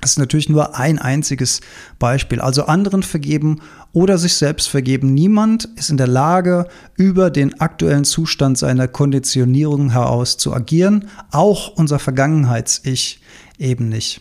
Das 0.00 0.12
ist 0.12 0.18
natürlich 0.18 0.48
nur 0.48 0.76
ein 0.76 0.98
einziges 0.98 1.60
Beispiel. 1.98 2.40
Also 2.40 2.64
anderen 2.66 3.02
vergeben 3.02 3.60
oder 3.92 4.16
sich 4.16 4.34
selbst 4.34 4.68
vergeben. 4.68 5.12
Niemand 5.12 5.64
ist 5.76 5.90
in 5.90 5.96
der 5.96 6.06
Lage, 6.06 6.66
über 6.96 7.30
den 7.30 7.60
aktuellen 7.60 8.04
Zustand 8.04 8.58
seiner 8.58 8.86
Konditionierung 8.86 9.90
heraus 9.90 10.36
zu 10.36 10.54
agieren. 10.54 11.08
Auch 11.32 11.76
unser 11.76 11.98
Vergangenheits-Ich 11.98 13.20
eben 13.58 13.88
nicht. 13.88 14.20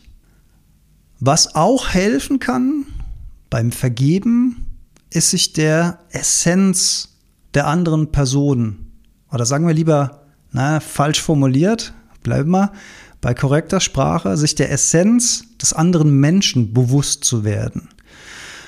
Was 1.20 1.56
auch 1.56 1.90
helfen 1.90 2.40
kann 2.40 2.86
beim 3.50 3.72
Vergeben, 3.72 4.67
ist 5.10 5.32
sich 5.32 5.54
der 5.54 6.00
Essenz 6.10 7.18
der 7.54 7.68
anderen 7.68 8.12
Person, 8.12 8.92
oder 9.32 9.46
sagen 9.46 9.68
wir 9.68 9.74
lieber, 9.74 10.28
na, 10.52 10.80
falsch 10.80 11.22
formuliert, 11.22 11.94
bleiben 12.24 12.52
wir 12.52 12.72
bei 13.22 13.34
korrekter 13.34 13.80
Sprache, 13.80 14.38
sich 14.38 14.56
der 14.56 14.72
Essenz 14.72 15.46
des 15.62 15.74
anderen 15.74 16.20
Menschen 16.20 16.74
bewusst 16.74 17.24
zu 17.24 17.44
werden. 17.44 17.90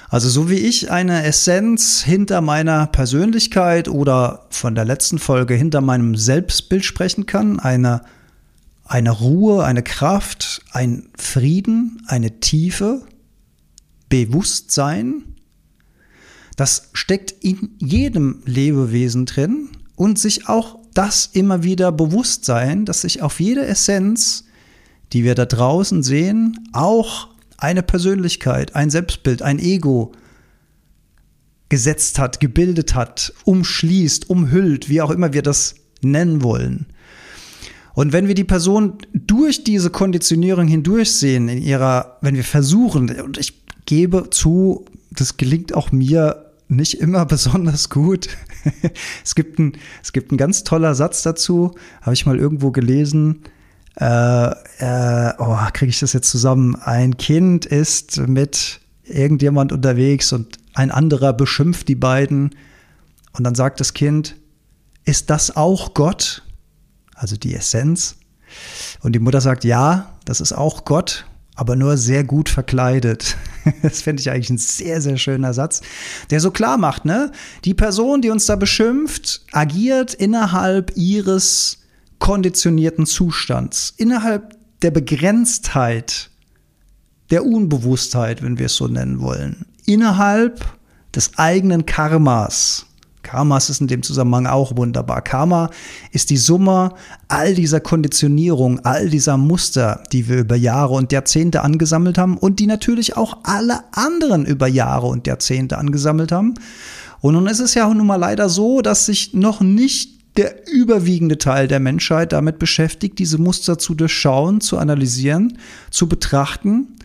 Also 0.10 0.28
so 0.28 0.50
wie 0.50 0.56
ich 0.56 0.90
eine 0.90 1.24
Essenz 1.24 2.02
hinter 2.02 2.42
meiner 2.42 2.88
Persönlichkeit 2.88 3.88
oder 3.88 4.48
von 4.50 4.74
der 4.74 4.86
letzten 4.86 5.20
Folge 5.20 5.54
hinter 5.54 5.82
meinem 5.82 6.16
Selbstbild 6.16 6.84
sprechen 6.84 7.28
kann, 7.28 7.60
eine, 7.60 8.02
eine 8.86 9.12
Ruhe, 9.12 9.64
eine 9.64 9.84
Kraft, 9.84 10.62
ein 10.72 11.10
Frieden, 11.16 12.02
eine 12.08 12.40
Tiefe, 12.40 13.04
Bewusstsein, 14.10 15.29
das 16.60 16.90
steckt 16.92 17.34
in 17.42 17.70
jedem 17.78 18.42
Lebewesen 18.46 19.26
drin 19.26 19.70
und 19.96 20.20
sich 20.20 20.50
auch 20.50 20.78
das 20.94 21.26
immer 21.32 21.64
wieder 21.64 21.94
bewusst 21.94 22.44
sein, 22.44 22.84
dass 22.84 23.02
sich 23.02 23.22
auf 23.22 23.40
jede 23.40 23.66
Essenz, 23.66 24.44
die 25.14 25.24
wir 25.24 25.36
da 25.36 25.46
draußen 25.46 26.04
sehen, 26.04 26.60
auch 26.74 27.30
eine 27.58 27.82
Persönlichkeit, 27.82 28.76
ein 28.76 28.90
Selbstbild, 28.90 29.42
ein 29.42 29.58
Ego 29.58 30.12
gesetzt 31.70 32.20
hat, 32.20 32.42
gebildet 32.42 32.94
hat, 32.94 33.34
umschließt, 33.46 34.30
umhüllt, 34.30 34.90
wie 34.90 35.02
auch 35.02 35.12
immer 35.12 35.32
wir 35.32 35.44
das 35.44 35.76
nennen 36.02 36.44
wollen. 36.44 36.88
Und 37.94 38.12
wenn 38.12 38.28
wir 38.28 38.36
die 38.36 38.44
Person 38.44 38.98
durch 39.14 39.64
diese 39.64 39.92
Konditionierung 39.92 40.68
hindurchsehen, 40.68 41.48
in 41.48 41.62
ihrer, 41.62 42.18
wenn 42.20 42.36
wir 42.36 42.44
versuchen, 42.44 43.10
und 43.22 43.38
ich 43.38 43.54
gebe 43.86 44.30
zu, 44.30 44.84
das 45.12 45.38
gelingt 45.38 45.74
auch 45.74 45.94
mir 45.94 46.49
nicht 46.70 47.00
immer 47.00 47.26
besonders 47.28 47.90
gut. 47.90 48.30
es, 49.24 49.36
gibt 49.36 49.60
ein, 49.60 49.74
es 50.02 50.14
gibt 50.14 50.32
ein 50.32 50.38
ganz 50.38 50.64
toller 50.64 50.96
Satz 50.96 51.24
dazu, 51.24 51.76
habe 52.02 52.14
ich 52.14 52.26
mal 52.26 52.38
irgendwo 52.38 52.72
gelesen. 52.72 53.44
Äh, 53.96 54.52
äh, 54.80 55.34
oh, 55.40 55.58
kriege 55.74 55.90
ich 55.90 56.00
das 56.00 56.14
jetzt 56.14 56.30
zusammen? 56.30 56.76
Ein 56.76 57.18
Kind 57.18 57.66
ist 57.66 58.18
mit 58.18 58.80
irgendjemand 59.04 59.72
unterwegs 59.72 60.32
und 60.32 60.58
ein 60.74 60.92
anderer 60.92 61.34
beschimpft 61.34 61.88
die 61.88 61.96
beiden. 61.96 62.56
Und 63.34 63.44
dann 63.44 63.56
sagt 63.56 63.80
das 63.80 63.94
Kind, 63.94 64.36
ist 65.04 65.30
das 65.30 65.56
auch 65.56 65.94
Gott? 65.94 66.44
Also 67.16 67.36
die 67.36 67.56
Essenz. 67.56 68.16
Und 69.02 69.14
die 69.14 69.20
Mutter 69.20 69.42
sagt, 69.42 69.64
ja, 69.64 70.18
das 70.26 70.40
ist 70.40 70.54
auch 70.54 70.86
Gott 70.86 71.26
aber 71.60 71.76
nur 71.76 71.98
sehr 71.98 72.24
gut 72.24 72.48
verkleidet. 72.48 73.36
Das 73.82 74.02
finde 74.02 74.22
ich 74.22 74.30
eigentlich 74.30 74.50
ein 74.50 74.58
sehr, 74.58 75.02
sehr 75.02 75.18
schöner 75.18 75.54
Satz, 75.54 75.82
der 76.30 76.40
so 76.40 76.52
klar 76.52 76.78
macht, 76.78 77.06
ne? 77.06 77.32
Die 77.66 77.74
Person, 77.74 78.22
die 78.22 78.30
uns 78.30 78.46
da 78.46 78.56
beschimpft, 78.56 79.42
agiert 79.52 80.14
innerhalb 80.14 80.92
ihres 80.96 81.80
konditionierten 82.20 83.06
Zustands, 83.06 83.94
innerhalb 83.98 84.56
der 84.82 84.92
Begrenztheit, 84.92 86.30
der 87.32 87.46
Unbewusstheit, 87.46 88.42
wenn 88.42 88.60
wir 88.60 88.68
es 88.68 88.76
so 88.76 88.88
nennen 88.88 89.22
wollen, 89.22 89.66
innerhalb 89.86 90.66
des 91.16 91.38
eigenen 91.38 91.86
Karmas. 91.86 92.86
Karmas 93.30 93.70
ist 93.70 93.80
in 93.80 93.86
dem 93.86 94.02
Zusammenhang 94.02 94.48
auch 94.48 94.76
wunderbar. 94.76 95.22
Karma 95.22 95.70
ist 96.12 96.32
die 96.32 96.38
Summe 96.38 96.96
all 97.28 97.54
dieser 97.54 97.80
Konditionierung, 97.80 98.80
all 98.80 99.08
dieser 99.08 99.38
Muster, 99.38 100.04
die 100.12 100.28
wir 100.28 100.40
über 100.40 100.56
Jahre 100.56 100.96
und 100.96 101.12
Jahrzehnte 101.12 101.62
angesammelt 101.62 102.18
haben 102.18 102.38
und 102.40 102.60
die 102.60 102.66
natürlich 102.66 103.18
auch 103.18 103.38
alle 103.44 103.82
anderen 103.92 104.48
über 104.48 104.66
Jahre 104.66 105.06
und 105.06 105.28
Jahrzehnte 105.28 105.78
angesammelt 105.78 106.32
haben. 106.32 106.56
Und 107.22 107.36
nun 107.36 107.46
ist 107.46 107.60
es 107.60 107.76
ja 107.76 107.88
nun 107.94 108.08
mal 108.08 108.16
leider 108.16 108.50
so, 108.50 108.82
dass 108.82 109.06
sich 109.06 109.36
noch 109.36 109.62
nicht 109.62 110.36
der 110.36 110.68
überwiegende 110.68 111.38
Teil 111.38 111.68
der 111.68 111.80
Menschheit 111.80 112.32
damit 112.32 112.58
beschäftigt, 112.58 113.20
diese 113.20 113.38
Muster 113.38 113.78
zu 113.78 113.94
durchschauen, 113.94 114.60
zu 114.60 114.80
analysieren, 114.80 115.60
zu 115.92 116.10
betrachten 116.10 116.96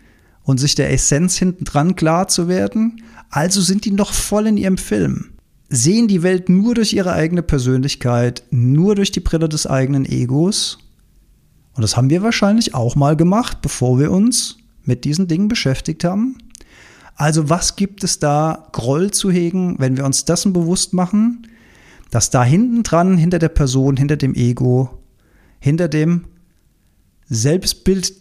und 0.42 0.58
sich 0.58 0.74
der 0.74 0.90
Essenz 0.90 1.36
hinten 1.36 1.66
dran 1.66 1.96
klar 1.96 2.28
zu 2.28 2.48
werden. 2.48 3.02
Also 3.28 3.60
sind 3.60 3.84
die 3.84 3.90
noch 3.90 4.14
voll 4.14 4.46
in 4.46 4.56
ihrem 4.56 4.78
Film 4.78 5.33
sehen 5.68 6.08
die 6.08 6.22
Welt 6.22 6.48
nur 6.48 6.74
durch 6.74 6.92
ihre 6.92 7.12
eigene 7.12 7.42
Persönlichkeit, 7.42 8.44
nur 8.50 8.94
durch 8.94 9.12
die 9.12 9.20
Brille 9.20 9.48
des 9.48 9.66
eigenen 9.66 10.04
Egos. 10.04 10.78
Und 11.74 11.82
das 11.82 11.96
haben 11.96 12.10
wir 12.10 12.22
wahrscheinlich 12.22 12.74
auch 12.74 12.96
mal 12.96 13.16
gemacht, 13.16 13.62
bevor 13.62 13.98
wir 13.98 14.10
uns 14.10 14.58
mit 14.84 15.04
diesen 15.04 15.26
Dingen 15.26 15.48
beschäftigt 15.48 16.04
haben. 16.04 16.36
Also 17.16 17.48
was 17.48 17.76
gibt 17.76 18.04
es 18.04 18.18
da 18.18 18.68
Groll 18.72 19.10
zu 19.10 19.30
hegen, 19.30 19.76
wenn 19.78 19.96
wir 19.96 20.04
uns 20.04 20.24
dessen 20.24 20.52
bewusst 20.52 20.92
machen, 20.92 21.46
dass 22.10 22.30
da 22.30 22.44
hinten 22.44 22.82
dran, 22.82 23.16
hinter 23.16 23.38
der 23.38 23.48
Person, 23.48 23.96
hinter 23.96 24.16
dem 24.16 24.34
Ego, 24.34 25.00
hinter 25.58 25.88
dem 25.88 26.26
Selbstbild 27.26 28.12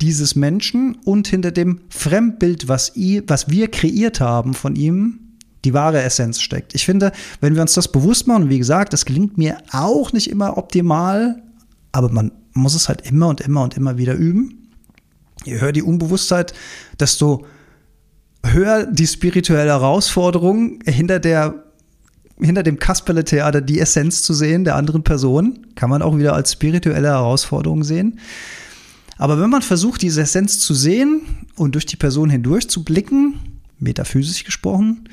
dieses 0.00 0.34
Menschen 0.34 0.96
und 1.04 1.28
hinter 1.28 1.52
dem 1.52 1.80
Fremdbild, 1.88 2.68
was, 2.68 2.92
was 3.26 3.48
wir 3.48 3.68
kreiert 3.68 4.20
haben 4.20 4.54
von 4.54 4.76
ihm, 4.76 5.25
die 5.64 5.74
wahre 5.74 6.02
Essenz 6.02 6.40
steckt. 6.40 6.74
Ich 6.74 6.84
finde, 6.84 7.12
wenn 7.40 7.54
wir 7.54 7.62
uns 7.62 7.74
das 7.74 7.90
bewusst 7.90 8.26
machen, 8.26 8.48
wie 8.48 8.58
gesagt, 8.58 8.92
das 8.92 9.04
gelingt 9.04 9.38
mir 9.38 9.58
auch 9.72 10.12
nicht 10.12 10.30
immer 10.30 10.56
optimal, 10.58 11.42
aber 11.92 12.10
man 12.10 12.32
muss 12.52 12.74
es 12.74 12.88
halt 12.88 13.08
immer 13.08 13.28
und 13.28 13.40
immer 13.40 13.62
und 13.62 13.76
immer 13.76 13.98
wieder 13.98 14.14
üben. 14.14 14.70
Je 15.44 15.60
höher 15.60 15.72
die 15.72 15.82
Unbewusstheit, 15.82 16.54
desto 16.98 17.44
höher 18.44 18.86
die 18.86 19.06
spirituelle 19.06 19.70
Herausforderung 19.70 20.80
hinter 20.84 21.18
der 21.18 21.62
hinter 22.38 22.62
dem 22.62 22.78
Kasperle-Theater 22.78 23.62
die 23.62 23.80
Essenz 23.80 24.22
zu 24.22 24.34
sehen 24.34 24.64
der 24.64 24.76
anderen 24.76 25.02
Person. 25.02 25.66
Kann 25.74 25.88
man 25.88 26.02
auch 26.02 26.18
wieder 26.18 26.34
als 26.34 26.52
spirituelle 26.52 27.08
Herausforderung 27.08 27.82
sehen. 27.82 28.20
Aber 29.18 29.40
wenn 29.40 29.48
man 29.48 29.62
versucht, 29.62 30.02
diese 30.02 30.22
Essenz 30.22 30.58
zu 30.58 30.74
sehen 30.74 31.22
und 31.56 31.74
durch 31.74 31.86
die 31.86 31.96
Person 31.96 32.28
hindurch 32.28 32.68
zu 32.68 32.84
blicken, 32.84 33.60
metaphysisch 33.78 34.44
gesprochen, 34.44 35.08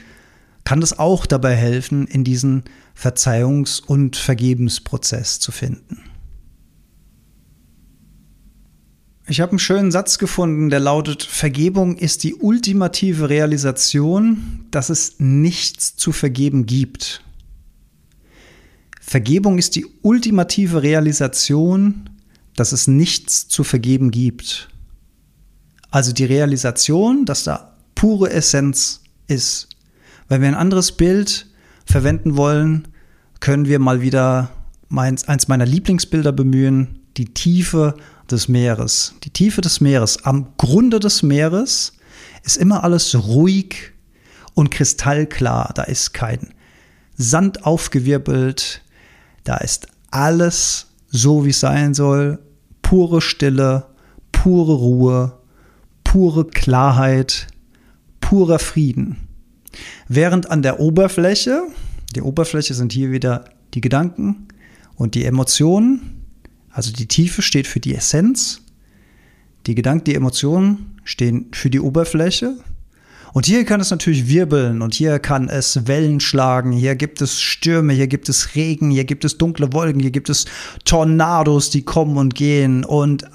kann 0.64 0.82
das 0.82 0.98
auch 0.98 1.26
dabei 1.26 1.56
helfen, 1.56 2.08
in 2.08 2.24
diesen 2.24 2.64
Verzeihungs- 2.96 3.82
und 3.82 4.16
Vergebensprozess 4.16 5.40
zu 5.40 5.52
finden. 5.52 6.04
Ich 9.26 9.40
habe 9.40 9.52
einen 9.52 9.60
schönen 9.60 9.92
Satz 9.92 10.18
gefunden, 10.18 10.70
der 10.70 10.82
lautet, 10.82 11.24
Vergebung 11.24 11.96
ist 11.96 12.24
die 12.24 12.36
ultimative 12.36 13.30
Realisation, 13.30 14.66
dass 14.70 14.90
es 14.90 15.16
nichts 15.20 15.96
zu 15.96 16.12
vergeben 16.12 16.66
gibt. 16.66 17.22
Vergebung 19.00 19.58
ist 19.58 19.76
die 19.76 19.86
ultimative 20.02 20.84
Realisation, 20.84 22.10
dass 22.56 22.74
es 22.74 22.88
nichts 22.88 23.48
zu 23.48 23.64
vergeben 23.64 24.12
gibt. 24.12 24.70
Also 25.90 26.12
die 26.12 26.26
Realisation, 26.26 27.26
dass 27.26 27.44
da 27.44 27.78
pure 27.96 28.32
Essenz 28.32 29.02
ist. 29.28 29.70
Wenn 30.34 30.42
wir 30.42 30.48
ein 30.48 30.56
anderes 30.56 30.94
Bild 30.94 31.46
verwenden 31.86 32.38
wollen, 32.38 32.88
können 33.40 33.68
wir 33.68 33.78
mal 33.78 34.02
wieder 34.02 34.50
meins, 34.90 35.28
eins 35.28 35.48
meiner 35.48 35.68
Lieblingsbilder 35.68 36.32
bemühen, 36.32 37.02
die 37.18 37.36
Tiefe 37.36 37.94
des 38.32 38.48
Meeres. 38.48 39.14
Die 39.26 39.30
Tiefe 39.30 39.62
des 39.62 39.80
Meeres. 39.80 40.26
Am 40.26 40.48
Grunde 40.58 41.00
des 41.00 41.22
Meeres 41.22 41.94
ist 42.42 42.58
immer 42.58 42.84
alles 42.84 43.14
ruhig 43.14 43.92
und 44.56 44.72
kristallklar. 44.72 45.72
Da 45.76 45.84
ist 45.84 46.16
kein 46.16 46.56
Sand 47.16 47.64
aufgewirbelt. 47.64 48.82
Da 49.44 49.58
ist 49.58 49.86
alles 50.10 50.88
so, 51.10 51.46
wie 51.46 51.52
es 51.52 51.60
sein 51.60 51.94
soll. 51.94 52.40
Pure 52.82 53.22
Stille, 53.22 53.86
pure 54.32 54.74
Ruhe, 54.74 55.38
pure 56.04 56.48
Klarheit, 56.48 57.46
purer 58.20 58.58
Frieden. 58.58 59.23
Während 60.08 60.50
an 60.50 60.62
der 60.62 60.80
Oberfläche, 60.80 61.64
die 62.16 62.22
Oberfläche 62.22 62.74
sind 62.74 62.94
hier 62.94 63.12
wieder 63.12 63.46
die 63.74 63.82
Gedanken 63.82 64.48
und 64.96 65.16
die 65.16 65.26
Emotionen, 65.26 66.26
also 66.70 66.92
die 66.92 67.08
Tiefe 67.08 67.42
steht 67.42 67.68
für 67.68 67.80
die 67.80 67.96
Essenz, 67.96 68.62
die 69.66 69.76
Gedanken, 69.76 70.06
die 70.06 70.16
Emotionen 70.16 71.00
stehen 71.04 71.48
für 71.54 71.70
die 71.70 71.80
Oberfläche 71.80 72.58
und 73.34 73.48
hier 73.48 73.66
kann 73.66 73.82
es 73.82 73.90
natürlich 73.90 74.28
wirbeln 74.28 74.84
und 74.84 74.94
hier 74.94 75.18
kann 75.18 75.50
es 75.50 75.88
Wellen 75.88 76.20
schlagen, 76.20 76.72
hier 76.72 76.94
gibt 76.96 77.20
es 77.20 77.42
Stürme, 77.42 77.94
hier 77.94 78.06
gibt 78.06 78.30
es 78.30 78.54
Regen, 78.54 78.92
hier 78.92 79.06
gibt 79.06 79.26
es 79.26 79.40
dunkle 79.40 79.74
Wolken, 79.74 80.00
hier 80.00 80.12
gibt 80.12 80.30
es 80.30 80.46
Tornados, 80.86 81.72
die 81.72 81.82
kommen 81.82 82.18
und 82.18 82.36
gehen. 82.36 82.86
Und 82.86 83.24
äh, 83.24 83.28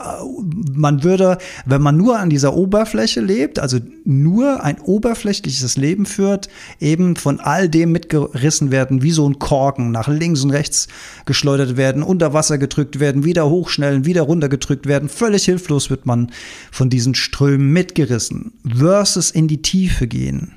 man 0.72 1.02
würde, 1.02 1.38
wenn 1.66 1.82
man 1.82 1.96
nur 1.96 2.20
an 2.20 2.30
dieser 2.30 2.54
Oberfläche 2.54 3.20
lebt, 3.20 3.58
also 3.58 3.78
nur 4.04 4.62
ein 4.62 4.80
oberflächliches 4.80 5.76
Leben 5.76 6.06
führt, 6.06 6.48
eben 6.78 7.16
von 7.16 7.40
all 7.40 7.68
dem 7.68 7.90
mitgerissen 7.90 8.70
werden, 8.70 9.02
wie 9.02 9.10
so 9.10 9.28
ein 9.28 9.40
Korken, 9.40 9.90
nach 9.90 10.06
links 10.06 10.44
und 10.44 10.50
rechts 10.50 10.86
geschleudert 11.26 11.76
werden, 11.76 12.04
unter 12.04 12.32
Wasser 12.32 12.56
gedrückt 12.58 13.00
werden, 13.00 13.24
wieder 13.24 13.50
hochschnellen, 13.50 14.04
wieder 14.04 14.22
runtergedrückt 14.22 14.86
werden. 14.86 15.08
Völlig 15.08 15.44
hilflos 15.44 15.90
wird 15.90 16.06
man 16.06 16.30
von 16.70 16.88
diesen 16.88 17.16
Strömen 17.16 17.72
mitgerissen. 17.72 18.52
Versus 18.64 19.32
in 19.32 19.48
die 19.48 19.60
Tiefe 19.60 19.87
Tiefe 19.88 20.06
gehen, 20.06 20.52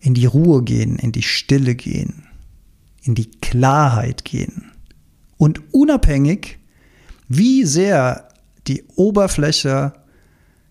in 0.00 0.12
die 0.12 0.26
Ruhe 0.26 0.64
gehen, 0.64 0.96
in 0.96 1.12
die 1.12 1.22
Stille 1.22 1.76
gehen, 1.76 2.24
in 3.02 3.14
die 3.14 3.30
Klarheit 3.30 4.24
gehen. 4.24 4.72
Und 5.36 5.72
unabhängig, 5.72 6.58
wie 7.28 7.64
sehr 7.64 8.28
die 8.66 8.82
Oberfläche 8.96 9.92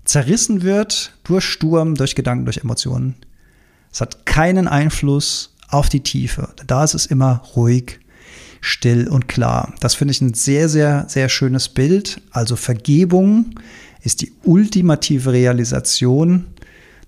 zerrissen 0.04 0.62
wird 0.62 1.14
durch 1.24 1.46
Sturm, 1.46 1.96
durch 1.96 2.16
Gedanken, 2.16 2.44
durch 2.44 2.58
Emotionen, 2.58 3.16
es 3.94 4.02
hat 4.02 4.26
keinen 4.26 4.68
Einfluss 4.68 5.56
auf 5.70 5.88
die 5.88 6.04
Tiefe. 6.04 6.50
Da 6.68 6.84
ist 6.84 6.96
es 6.96 7.06
immer 7.06 7.44
ruhig, 7.56 8.02
still 8.60 9.08
und 9.08 9.30
klar. 9.30 9.74
Das 9.80 9.96
finde 9.96 10.12
ich 10.12 10.20
ein 10.20 10.34
sehr, 10.34 10.68
sehr, 10.68 11.06
sehr 11.08 11.30
schönes 11.30 11.70
Bild. 11.70 12.22
Also 12.32 12.58
Vergebung 12.58 13.56
ist 14.02 14.22
die 14.22 14.34
ultimative 14.44 15.32
Realisation 15.32 16.48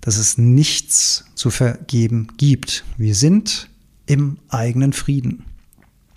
dass 0.00 0.16
es 0.16 0.38
nichts 0.38 1.24
zu 1.34 1.50
vergeben 1.50 2.28
gibt. 2.36 2.84
Wir 2.96 3.14
sind 3.14 3.68
im 4.06 4.38
eigenen 4.48 4.92
Frieden. 4.92 5.44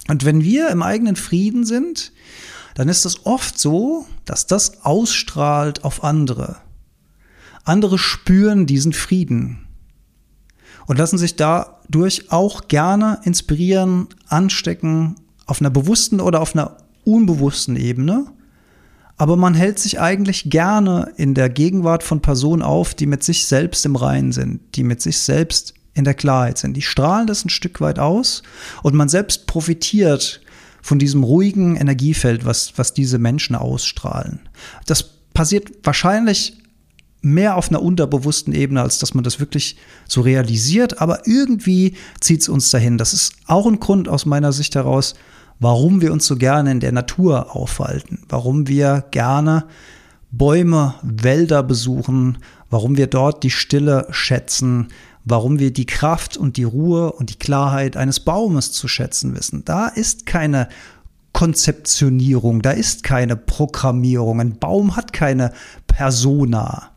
Und 0.07 0.25
wenn 0.25 0.43
wir 0.43 0.69
im 0.69 0.81
eigenen 0.81 1.15
Frieden 1.15 1.65
sind, 1.65 2.11
dann 2.75 2.89
ist 2.89 3.05
es 3.05 3.25
oft 3.25 3.59
so, 3.59 4.05
dass 4.25 4.47
das 4.47 4.83
ausstrahlt 4.83 5.83
auf 5.83 6.03
andere. 6.03 6.57
Andere 7.63 7.97
spüren 7.97 8.65
diesen 8.65 8.93
Frieden 8.93 9.67
und 10.87 10.97
lassen 10.97 11.17
sich 11.17 11.35
dadurch 11.35 12.31
auch 12.31 12.67
gerne 12.67 13.21
inspirieren, 13.23 14.07
anstecken, 14.27 15.15
auf 15.45 15.61
einer 15.61 15.69
bewussten 15.69 16.19
oder 16.19 16.41
auf 16.41 16.55
einer 16.55 16.77
unbewussten 17.05 17.75
Ebene 17.75 18.27
aber 19.17 19.35
man 19.35 19.53
hält 19.53 19.79
sich 19.79 19.99
eigentlich 19.99 20.49
gerne 20.49 21.11
in 21.17 21.33
der 21.33 21.49
Gegenwart 21.49 22.03
von 22.03 22.21
Personen 22.21 22.61
auf, 22.61 22.93
die 22.95 23.05
mit 23.05 23.23
sich 23.23 23.45
selbst 23.45 23.85
im 23.85 23.95
Reinen 23.95 24.31
sind, 24.31 24.61
die 24.75 24.83
mit 24.83 25.01
sich 25.01 25.19
selbst 25.19 25.73
in 25.93 26.03
der 26.03 26.15
Klarheit 26.15 26.57
sind. 26.57 26.75
Die 26.75 26.81
strahlen 26.81 27.27
das 27.27 27.45
ein 27.45 27.49
Stück 27.49 27.79
weit 27.79 27.99
aus 27.99 28.41
und 28.81 28.95
man 28.95 29.09
selbst 29.09 29.45
profitiert 29.45 30.41
von 30.81 30.99
diesem 30.99 31.23
ruhigen 31.23 31.75
Energiefeld, 31.75 32.45
was, 32.45 32.73
was 32.77 32.93
diese 32.93 33.19
Menschen 33.19 33.55
ausstrahlen. 33.55 34.39
Das 34.85 35.03
passiert 35.33 35.71
wahrscheinlich 35.83 36.57
mehr 37.21 37.55
auf 37.55 37.69
einer 37.69 37.81
unterbewussten 37.81 38.53
Ebene, 38.53 38.81
als 38.81 38.99
dass 38.99 39.13
man 39.13 39.23
das 39.23 39.39
wirklich 39.39 39.77
so 40.07 40.21
realisiert, 40.21 40.99
aber 40.99 41.25
irgendwie 41.25 41.95
zieht 42.19 42.41
es 42.41 42.49
uns 42.49 42.69
dahin. 42.69 42.97
Das 42.97 43.13
ist 43.13 43.33
auch 43.47 43.65
ein 43.65 43.79
Grund 43.79 44.09
aus 44.09 44.25
meiner 44.25 44.51
Sicht 44.51 44.75
heraus, 44.75 45.15
warum 45.63 46.01
wir 46.01 46.11
uns 46.11 46.27
so 46.27 46.35
gerne 46.35 46.71
in 46.71 46.81
der 46.81 46.91
Natur 46.91 47.55
aufhalten, 47.55 48.19
warum 48.27 48.67
wir 48.67 49.05
gerne 49.11 49.65
Bäume, 50.29 50.95
Wälder 51.03 51.63
besuchen, 51.63 52.39
warum 52.69 52.97
wir 52.97 53.07
dort 53.07 53.43
die 53.43 53.49
Stille 53.49 54.07
schätzen, 54.09 54.89
warum 55.23 55.59
wir 55.59 55.71
die 55.71 55.85
Kraft 55.85 56.35
und 56.35 56.57
die 56.57 56.65
Ruhe 56.65 57.13
und 57.13 57.29
die 57.29 57.39
Klarheit 57.39 57.95
eines 57.95 58.19
Baumes 58.19 58.73
zu 58.73 58.89
schätzen 58.89 59.35
wissen. 59.37 59.63
Da 59.63 59.87
ist 59.87 60.25
keine 60.25 60.67
Konzeptionierung, 61.31 62.61
da 62.61 62.71
ist 62.71 63.03
keine 63.03 63.37
Programmierung. 63.37 64.41
Ein 64.41 64.59
Baum 64.59 64.97
hat 64.97 65.13
keine 65.13 65.53
Persona. 65.87 66.91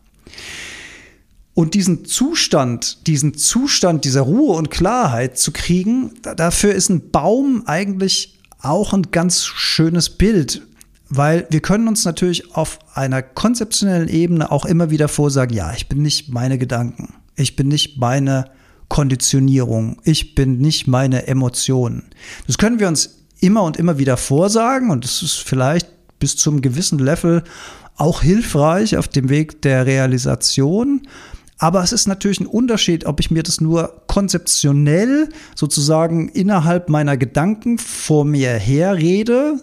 Und 1.53 1.73
diesen 1.73 2.05
Zustand, 2.05 3.07
diesen 3.07 3.33
Zustand 3.33 4.03
dieser 4.03 4.21
Ruhe 4.21 4.57
und 4.57 4.69
Klarheit 4.69 5.39
zu 5.39 5.51
kriegen, 5.53 6.11
dafür 6.21 6.73
ist 6.73 6.89
ein 6.89 7.11
Baum 7.11 7.63
eigentlich 7.65 8.36
auch 8.61 8.93
ein 8.93 9.11
ganz 9.11 9.45
schönes 9.45 10.09
Bild, 10.09 10.61
weil 11.09 11.47
wir 11.49 11.61
können 11.61 11.87
uns 11.87 12.05
natürlich 12.05 12.55
auf 12.55 12.79
einer 12.93 13.21
konzeptionellen 13.21 14.09
Ebene 14.09 14.51
auch 14.51 14.65
immer 14.65 14.89
wieder 14.89 15.07
vorsagen, 15.07 15.55
ja, 15.55 15.73
ich 15.73 15.87
bin 15.87 16.01
nicht 16.01 16.29
meine 16.29 16.57
Gedanken, 16.57 17.13
ich 17.35 17.55
bin 17.55 17.67
nicht 17.67 17.97
meine 17.97 18.45
Konditionierung, 18.89 19.97
ich 20.03 20.35
bin 20.35 20.59
nicht 20.59 20.87
meine 20.87 21.27
Emotionen. 21.27 22.03
Das 22.45 22.57
können 22.57 22.79
wir 22.79 22.87
uns 22.87 23.25
immer 23.39 23.63
und 23.63 23.77
immer 23.77 23.97
wieder 23.97 24.17
vorsagen 24.17 24.89
und 24.89 25.03
das 25.03 25.21
ist 25.21 25.37
vielleicht 25.37 25.87
bis 26.19 26.35
zum 26.35 26.61
gewissen 26.61 26.99
Level 26.99 27.43
auch 27.95 28.21
hilfreich 28.21 28.97
auf 28.97 29.07
dem 29.07 29.29
Weg 29.29 29.61
der 29.61 29.85
Realisation. 29.85 31.07
Aber 31.59 31.83
es 31.83 31.91
ist 31.91 32.07
natürlich 32.07 32.39
ein 32.39 32.45
Unterschied, 32.45 33.05
ob 33.05 33.19
ich 33.19 33.31
mir 33.31 33.43
das 33.43 33.61
nur 33.61 34.03
konzeptionell 34.07 35.29
sozusagen 35.55 36.29
innerhalb 36.29 36.89
meiner 36.89 37.17
Gedanken 37.17 37.79
vor 37.79 38.25
mir 38.25 38.51
herrede, 38.51 39.59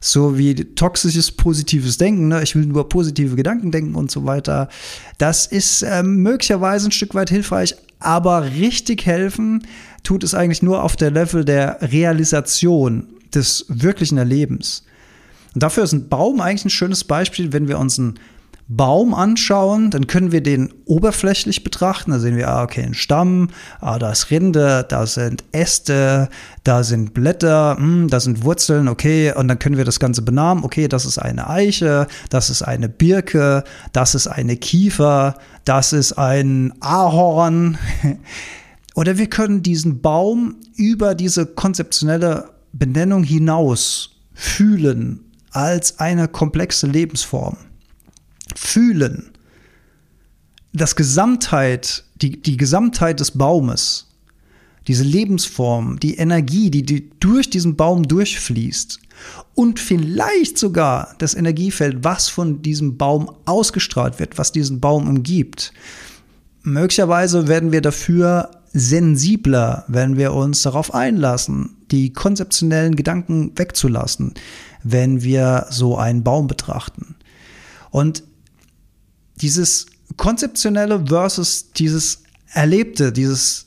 so 0.00 0.36
wie 0.36 0.54
toxisches 0.54 1.32
positives 1.32 1.96
Denken, 1.98 2.28
ne? 2.28 2.42
ich 2.42 2.54
will 2.54 2.66
nur 2.66 2.88
positive 2.88 3.34
Gedanken 3.34 3.72
denken 3.72 3.94
und 3.94 4.10
so 4.10 4.26
weiter. 4.26 4.68
Das 5.16 5.46
ist 5.46 5.82
äh, 5.82 6.02
möglicherweise 6.02 6.88
ein 6.88 6.92
Stück 6.92 7.14
weit 7.14 7.30
hilfreich, 7.30 7.74
aber 7.98 8.44
richtig 8.44 9.06
helfen 9.06 9.66
tut 10.04 10.22
es 10.22 10.34
eigentlich 10.34 10.62
nur 10.62 10.82
auf 10.82 10.96
der 10.96 11.10
Level 11.10 11.44
der 11.44 11.78
Realisation 11.80 13.08
des 13.34 13.64
wirklichen 13.68 14.18
Erlebens. 14.18 14.84
Und 15.54 15.62
dafür 15.62 15.84
ist 15.84 15.92
ein 15.92 16.08
Baum 16.08 16.40
eigentlich 16.40 16.66
ein 16.66 16.70
schönes 16.70 17.04
Beispiel, 17.04 17.52
wenn 17.52 17.68
wir 17.68 17.78
uns 17.78 17.98
einen 17.98 18.18
Baum 18.70 19.14
anschauen, 19.14 19.90
dann 19.90 20.06
können 20.06 20.30
wir 20.30 20.42
den 20.42 20.74
oberflächlich 20.84 21.64
betrachten. 21.64 22.10
Da 22.10 22.18
sehen 22.18 22.36
wir, 22.36 22.48
ah, 22.48 22.62
okay, 22.62 22.82
ein 22.82 22.92
Stamm, 22.92 23.48
ah, 23.80 23.98
da 23.98 24.12
ist 24.12 24.30
Rinde, 24.30 24.84
da 24.86 25.06
sind 25.06 25.42
Äste, 25.52 26.28
da 26.64 26.82
sind 26.84 27.14
Blätter, 27.14 27.76
mh, 27.78 27.80
hm, 27.80 28.08
da 28.08 28.20
sind 28.20 28.44
Wurzeln, 28.44 28.88
okay, 28.88 29.32
und 29.34 29.48
dann 29.48 29.58
können 29.58 29.78
wir 29.78 29.86
das 29.86 29.98
Ganze 29.98 30.20
benamen. 30.20 30.64
Okay, 30.64 30.86
das 30.86 31.06
ist 31.06 31.16
eine 31.16 31.48
Eiche, 31.48 32.08
das 32.28 32.50
ist 32.50 32.60
eine 32.60 32.90
Birke, 32.90 33.64
das 33.94 34.14
ist 34.14 34.26
eine 34.26 34.56
Kiefer, 34.58 35.36
das 35.64 35.94
ist 35.94 36.12
ein 36.18 36.74
Ahorn. 36.80 37.78
Oder 38.94 39.16
wir 39.16 39.30
können 39.30 39.62
diesen 39.62 40.02
Baum 40.02 40.56
über 40.76 41.14
diese 41.14 41.46
konzeptionelle 41.46 42.50
Benennung 42.74 43.24
hinaus 43.24 44.10
fühlen 44.34 45.20
als 45.52 46.00
eine 46.00 46.28
komplexe 46.28 46.86
Lebensform 46.86 47.56
fühlen, 48.54 49.30
das 50.72 50.96
Gesamtheit, 50.96 52.04
die, 52.16 52.40
die 52.40 52.56
Gesamtheit 52.56 53.20
des 53.20 53.32
Baumes, 53.32 54.06
diese 54.86 55.04
Lebensform, 55.04 56.00
die 56.00 56.16
Energie, 56.16 56.70
die, 56.70 56.82
die 56.82 57.10
durch 57.20 57.50
diesen 57.50 57.76
Baum 57.76 58.08
durchfließt 58.08 59.00
und 59.54 59.80
vielleicht 59.80 60.58
sogar 60.58 61.14
das 61.18 61.34
Energiefeld, 61.34 62.04
was 62.04 62.28
von 62.28 62.62
diesem 62.62 62.96
Baum 62.96 63.30
ausgestrahlt 63.44 64.18
wird, 64.18 64.38
was 64.38 64.52
diesen 64.52 64.80
Baum 64.80 65.08
umgibt. 65.08 65.72
Möglicherweise 66.62 67.48
werden 67.48 67.72
wir 67.72 67.80
dafür 67.80 68.50
sensibler, 68.72 69.84
wenn 69.88 70.16
wir 70.16 70.32
uns 70.32 70.62
darauf 70.62 70.94
einlassen, 70.94 71.76
die 71.90 72.12
konzeptionellen 72.12 72.96
Gedanken 72.96 73.52
wegzulassen, 73.56 74.34
wenn 74.82 75.22
wir 75.22 75.66
so 75.70 75.96
einen 75.96 76.22
Baum 76.22 76.46
betrachten. 76.46 77.16
Und 77.90 78.22
dieses 79.40 79.86
konzeptionelle 80.16 81.06
versus 81.06 81.72
dieses 81.72 82.22
Erlebte, 82.52 83.12
dieses 83.12 83.66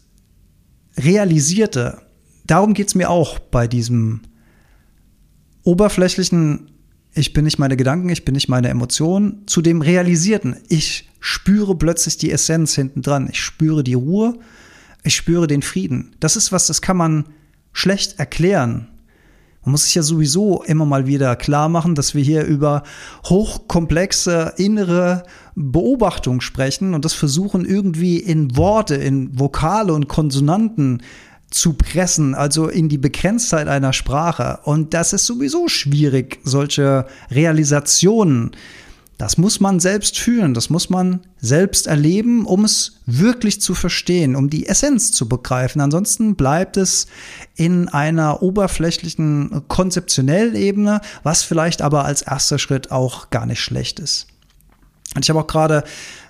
Realisierte, 0.98 2.02
darum 2.46 2.74
geht 2.74 2.90
es 2.90 2.96
mir 2.96 3.10
auch 3.10 3.40
bei 3.40 3.68
diesem 3.68 4.22
oberflächlichen, 5.64 6.72
ich 7.14 7.34
bin 7.34 7.46
nicht 7.46 7.60
meine 7.60 7.78
Gedanken, 7.78 8.10
ich 8.10 8.26
bin 8.26 8.34
nicht 8.34 8.50
meine 8.50 8.70
Emotionen, 8.70 9.46
zu 9.46 9.62
dem 9.62 9.82
Realisierten. 9.82 10.56
Ich 10.70 11.10
spüre 11.20 11.76
plötzlich 11.76 12.18
die 12.18 12.32
Essenz 12.32 12.74
hinten 12.74 13.02
dran. 13.02 13.28
Ich 13.30 13.42
spüre 13.42 13.84
die 13.84 13.94
Ruhe, 13.94 14.40
ich 15.04 15.16
spüre 15.16 15.48
den 15.48 15.62
Frieden. 15.62 16.16
Das 16.20 16.36
ist 16.36 16.52
was, 16.52 16.68
das 16.68 16.82
kann 16.82 16.98
man 16.98 17.26
schlecht 17.74 18.18
erklären. 18.20 18.88
Man 19.64 19.74
muss 19.74 19.86
sich 19.86 19.96
ja 19.96 20.02
sowieso 20.02 20.64
immer 20.64 20.86
mal 20.86 21.06
wieder 21.06 21.36
klar 21.36 21.70
machen, 21.70 21.94
dass 21.94 22.16
wir 22.16 22.24
hier 22.24 22.46
über 22.46 22.84
hochkomplexe 23.26 24.54
innere 24.58 25.24
Beobachtung 25.56 26.42
sprechen 26.42 26.94
und 26.96 27.06
das 27.06 27.14
versuchen 27.14 27.66
irgendwie 27.66 28.18
in 28.18 28.58
Worte, 28.58 28.96
in 28.96 29.38
Vokale 29.38 29.94
und 29.94 30.08
Konsonanten 30.08 31.04
zu 31.52 31.74
pressen, 31.74 32.34
also 32.34 32.70
in 32.70 32.90
die 32.90 32.98
Begrenztheit 32.98 33.68
einer 33.68 33.94
Sprache. 33.94 34.60
Und 34.64 34.94
das 34.94 35.14
ist 35.14 35.26
sowieso 35.26 35.68
schwierig, 35.68 36.40
solche 36.44 37.06
Realisationen 37.30 38.52
das 39.22 39.38
muss 39.38 39.60
man 39.60 39.80
selbst 39.80 40.18
fühlen, 40.18 40.56
das 40.56 40.72
muss 40.72 40.90
man 40.90 41.20
selbst 41.40 41.86
erleben, 41.86 42.44
um 42.44 42.66
es 42.66 43.02
wirklich 43.06 43.62
zu 43.62 43.76
verstehen, 43.76 44.36
um 44.36 44.50
die 44.50 44.66
Essenz 44.66 45.12
zu 45.12 45.30
begreifen. 45.30 45.80
Ansonsten 45.80 46.34
bleibt 46.36 46.76
es 46.76 47.06
in 47.56 47.88
einer 47.88 48.42
oberflächlichen 48.42 49.68
konzeptionellen 49.68 50.56
Ebene, 50.56 51.02
was 51.22 51.44
vielleicht 51.44 51.84
aber 51.84 52.04
als 52.04 52.24
erster 52.24 52.58
Schritt 52.58 52.90
auch 52.90 53.30
gar 53.30 53.46
nicht 53.46 53.62
schlecht 53.62 54.00
ist. 54.00 54.26
Und 55.14 55.24
ich 55.24 55.30
habe 55.30 55.42
auch 55.42 55.48
gerade 55.48 55.84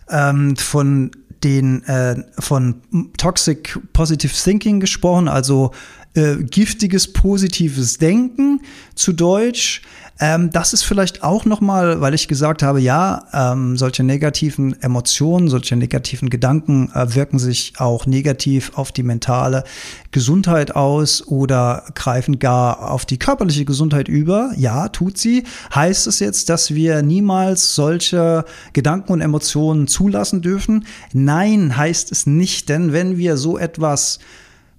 ähm, 0.10 0.58
von 0.58 1.12
den 1.46 1.86
äh, 1.86 2.26
von 2.40 2.82
Toxic 3.18 3.80
Positive 3.94 4.34
Thinking 4.34 4.82
gesprochen, 4.82 5.30
also 5.30 5.72
äh, 6.14 6.36
giftiges 6.44 7.12
positives 7.12 7.98
Denken 7.98 8.62
zu 8.96 9.14
Deutsch. 9.14 9.82
Ähm, 10.22 10.52
das 10.52 10.72
ist 10.72 10.84
vielleicht 10.84 11.24
auch 11.24 11.46
nochmal, 11.46 12.00
weil 12.00 12.14
ich 12.14 12.28
gesagt 12.28 12.62
habe, 12.62 12.80
ja, 12.80 13.24
ähm, 13.34 13.76
solche 13.76 14.04
negativen 14.04 14.80
Emotionen, 14.82 15.50
solche 15.50 15.76
negativen 15.76 16.30
Gedanken 16.30 16.92
äh, 16.94 17.16
wirken 17.16 17.40
sich 17.40 17.74
auch 17.78 18.06
negativ 18.06 18.74
auf 18.76 18.92
die 18.92 19.02
mentale 19.02 19.64
Gesundheit 20.12 20.76
aus 20.76 21.26
oder 21.28 21.86
greifen 21.96 22.38
gar 22.38 22.92
auf 22.92 23.06
die 23.06 23.18
körperliche 23.18 23.66
Gesundheit 23.66 24.08
über. 24.08 24.52
Ja, 24.58 24.90
tut 24.90 25.18
sie. 25.18 25.44
Heißt 25.74 26.06
es 26.06 26.20
jetzt, 26.20 26.50
dass 26.50 26.76
wir 26.76 27.02
niemals 27.02 27.74
solche 27.74 28.46
Gedanken 28.74 29.14
und 29.14 29.22
Emotionen 29.22 29.88
zulassen 29.88 30.44
dürfen? 30.44 30.86
Nein, 31.14 31.76
heißt 31.76 32.12
es 32.12 32.28
nicht, 32.28 32.70
denn 32.70 32.94
wenn 32.94 33.18
wir 33.18 33.38
so 33.38 33.58
etwas 33.58 34.20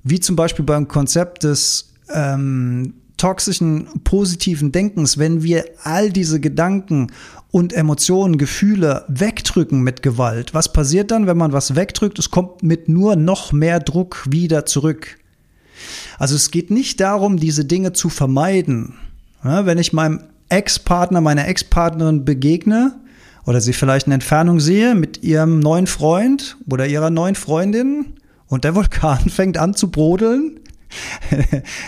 wie 0.04 0.20
zum 0.20 0.36
Beispiel 0.36 0.64
beim 0.64 0.88
Konzept 0.88 1.44
des 1.44 1.92
ähm, 2.12 2.94
toxischen 3.16 3.86
positiven 4.02 4.72
Denkens, 4.72 5.16
wenn 5.16 5.42
wir 5.42 5.64
all 5.84 6.10
diese 6.10 6.40
Gedanken 6.40 7.12
und 7.52 7.72
Emotionen, 7.72 8.38
Gefühle 8.38 9.04
wegdrücken 9.08 9.82
mit 9.82 10.02
Gewalt, 10.02 10.54
was 10.54 10.72
passiert 10.72 11.10
dann, 11.10 11.26
wenn 11.26 11.36
man 11.36 11.52
was 11.52 11.76
wegdrückt? 11.76 12.18
Es 12.18 12.30
kommt 12.30 12.62
mit 12.62 12.88
nur 12.88 13.14
noch 13.14 13.52
mehr 13.52 13.78
Druck 13.78 14.24
wieder 14.28 14.66
zurück. 14.66 15.18
Also 16.18 16.34
es 16.34 16.50
geht 16.50 16.70
nicht 16.70 17.00
darum, 17.00 17.36
diese 17.36 17.64
Dinge 17.64 17.92
zu 17.92 18.08
vermeiden. 18.08 18.94
Ja, 19.44 19.66
wenn 19.66 19.78
ich 19.78 19.92
meinem 19.92 20.20
Ex-Partner, 20.48 21.20
meiner 21.20 21.46
Ex-Partnerin 21.46 22.24
begegne 22.24 22.98
oder 23.46 23.60
sie 23.60 23.72
vielleicht 23.72 24.06
in 24.06 24.12
Entfernung 24.12 24.60
sehe 24.60 24.94
mit 24.94 25.22
ihrem 25.22 25.60
neuen 25.60 25.86
Freund 25.86 26.56
oder 26.68 26.86
ihrer 26.86 27.10
neuen 27.10 27.34
Freundin 27.34 28.14
und 28.52 28.64
der 28.64 28.74
Vulkan 28.74 29.18
fängt 29.30 29.56
an 29.56 29.72
zu 29.72 29.90
brodeln, 29.90 30.60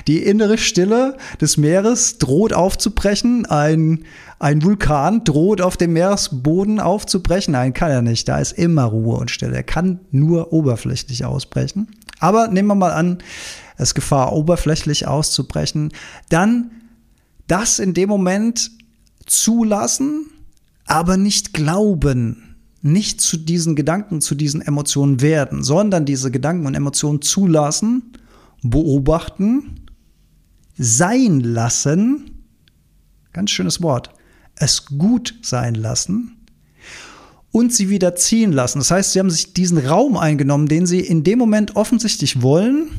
Die 0.07 0.23
innere 0.23 0.57
Stille 0.57 1.19
des 1.39 1.59
Meeres 1.59 2.17
droht 2.17 2.55
aufzubrechen. 2.55 3.45
Ein, 3.45 4.05
ein 4.39 4.63
Vulkan 4.63 5.25
droht 5.25 5.61
auf 5.61 5.77
dem 5.77 5.93
Meeresboden 5.93 6.81
aufzubrechen. 6.81 7.53
Nein, 7.53 7.75
kann 7.75 7.91
er 7.91 8.01
nicht. 8.01 8.27
Da 8.29 8.39
ist 8.39 8.53
immer 8.53 8.85
Ruhe 8.85 9.19
und 9.19 9.31
Stille. 9.31 9.55
Er 9.55 9.63
kann 9.63 10.01
nur 10.11 10.55
oberflächlich 10.55 11.27
ausbrechen. 11.27 11.89
Aber 12.19 12.49
nehmen 12.49 12.69
wir 12.69 12.75
mal 12.75 12.93
an, 12.93 13.19
es 13.77 13.89
ist 13.89 13.95
Gefahr, 13.95 14.33
oberflächlich 14.33 15.07
auszubrechen. 15.07 15.93
Dann 16.31 16.71
das 17.47 17.79
in 17.79 17.93
dem 17.93 18.09
Moment 18.09 18.71
zulassen, 19.27 20.31
aber 20.87 21.19
nicht 21.19 21.53
glauben 21.53 22.54
nicht 22.85 23.23
zu 23.23 23.39
diesen 23.39 23.77
Gedanken, 23.77 24.21
zu 24.21 24.35
diesen 24.35 24.61
Emotionen 24.61 25.23
werden, 25.23 25.65
sondern 25.65 26.05
diese 26.05 26.31
Gedanken 26.31 26.67
und 26.67 26.75
Emotionen 26.75 27.23
zulassen 27.23 28.13
beobachten, 28.63 29.87
sein 30.77 31.41
lassen, 31.41 32.43
ganz 33.33 33.51
schönes 33.51 33.83
Wort, 33.83 34.11
es 34.57 34.85
gut 34.85 35.35
sein 35.41 35.75
lassen 35.75 36.37
und 37.53 37.73
sie 37.73 37.89
wieder 37.89 38.17
ziehen 38.17 38.53
lassen. 38.53 38.81
Das 38.81 38.91
heißt, 38.91 39.13
sie 39.13 39.19
haben 39.19 39.31
sich 39.31 39.55
diesen 39.55 39.79
Raum 39.79 40.19
eingenommen, 40.19 40.69
den 40.69 40.87
sie 40.87 41.01
in 41.01 41.25
dem 41.25 41.39
Moment 41.39 41.77
offensichtlich 41.77 42.43
wollen. 42.43 42.91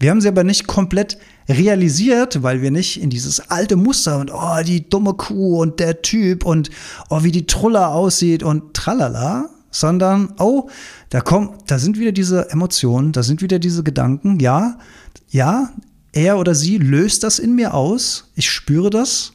Wir 0.00 0.10
haben 0.10 0.20
sie 0.20 0.28
aber 0.28 0.42
nicht 0.42 0.66
komplett 0.66 1.18
realisiert, 1.48 2.42
weil 2.42 2.62
wir 2.62 2.70
nicht 2.70 3.00
in 3.00 3.10
dieses 3.10 3.50
alte 3.50 3.76
Muster 3.76 4.18
und 4.18 4.30
oh, 4.32 4.62
die 4.64 4.88
dumme 4.88 5.14
Kuh 5.14 5.60
und 5.60 5.80
der 5.80 6.02
Typ 6.02 6.44
und 6.44 6.70
oh, 7.08 7.22
wie 7.22 7.32
die 7.32 7.46
Truller 7.46 7.90
aussieht 7.90 8.42
und 8.42 8.74
tralala, 8.74 9.50
sondern 9.70 10.34
oh, 10.38 10.68
da 11.08 11.20
kommt, 11.20 11.70
da 11.70 11.78
sind 11.78 11.98
wieder 11.98 12.12
diese 12.12 12.50
Emotionen, 12.50 13.12
da 13.12 13.22
sind 13.22 13.42
wieder 13.42 13.58
diese 13.58 13.82
Gedanken. 13.82 14.38
Ja, 14.40 14.78
ja, 15.30 15.70
er 16.12 16.38
oder 16.38 16.54
sie 16.54 16.78
löst 16.78 17.22
das 17.22 17.38
in 17.38 17.54
mir 17.54 17.74
aus. 17.74 18.30
Ich 18.34 18.50
spüre 18.50 18.90
das. 18.90 19.32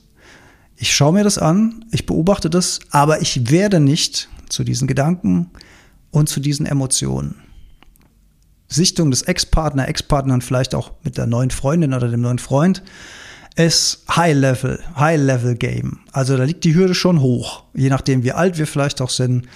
Ich 0.77 0.93
schaue 0.93 1.13
mir 1.13 1.23
das 1.23 1.37
an. 1.37 1.85
Ich 1.91 2.05
beobachte 2.05 2.49
das. 2.49 2.79
Aber 2.91 3.21
ich 3.21 3.49
werde 3.49 3.79
nicht 3.79 4.29
zu 4.49 4.63
diesen 4.63 4.87
Gedanken 4.87 5.51
und 6.11 6.27
zu 6.27 6.39
diesen 6.39 6.65
Emotionen. 6.65 7.35
Sichtung 8.67 9.11
des 9.11 9.23
Ex-Partner, 9.23 9.87
Ex-Partnern, 9.87 10.41
vielleicht 10.41 10.75
auch 10.75 10.91
mit 11.03 11.17
der 11.17 11.27
neuen 11.27 11.51
Freundin 11.51 11.93
oder 11.93 12.07
dem 12.07 12.21
neuen 12.21 12.39
Freund, 12.39 12.83
ist 13.55 14.03
High-Level, 14.09 14.79
High-Level-Game. 14.97 15.99
Also 16.11 16.35
da 16.35 16.43
liegt 16.43 16.63
die 16.63 16.75
Hürde 16.75 16.95
schon 16.95 17.21
hoch. 17.21 17.63
Je 17.73 17.89
nachdem, 17.89 18.23
wie 18.23 18.33
alt 18.33 18.57
wir 18.57 18.67
vielleicht 18.67 19.01
auch 19.01 19.09
sind, 19.09 19.47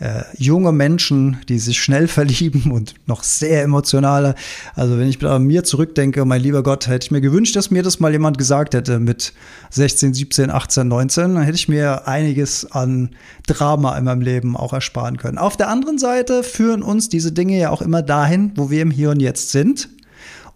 äh, 0.00 0.22
junge 0.36 0.72
Menschen, 0.72 1.38
die 1.48 1.58
sich 1.58 1.80
schnell 1.80 2.08
verlieben 2.08 2.72
und 2.72 2.94
noch 3.06 3.22
sehr 3.22 3.62
emotionale. 3.62 4.34
Also 4.74 4.98
wenn 4.98 5.08
ich 5.08 5.24
an 5.24 5.44
mir 5.44 5.64
zurückdenke, 5.64 6.24
mein 6.24 6.40
lieber 6.40 6.62
Gott, 6.62 6.86
hätte 6.86 7.04
ich 7.06 7.10
mir 7.10 7.20
gewünscht, 7.20 7.56
dass 7.56 7.70
mir 7.70 7.82
das 7.82 8.00
mal 8.00 8.12
jemand 8.12 8.38
gesagt 8.38 8.74
hätte 8.74 8.98
mit 8.98 9.32
16, 9.70 10.14
17, 10.14 10.50
18, 10.50 10.88
19, 10.88 11.34
dann 11.34 11.42
hätte 11.44 11.56
ich 11.56 11.68
mir 11.68 12.06
einiges 12.08 12.70
an 12.72 13.10
Drama 13.46 13.96
in 13.96 14.04
meinem 14.04 14.20
Leben 14.20 14.56
auch 14.56 14.72
ersparen 14.72 15.16
können. 15.16 15.38
Auf 15.38 15.56
der 15.56 15.68
anderen 15.68 15.98
Seite 15.98 16.42
führen 16.42 16.82
uns 16.82 17.08
diese 17.08 17.32
Dinge 17.32 17.58
ja 17.58 17.70
auch 17.70 17.82
immer 17.82 18.02
dahin, 18.02 18.52
wo 18.56 18.70
wir 18.70 18.82
im 18.82 18.90
Hier 18.90 19.10
und 19.10 19.20
Jetzt 19.20 19.50
sind. 19.50 19.88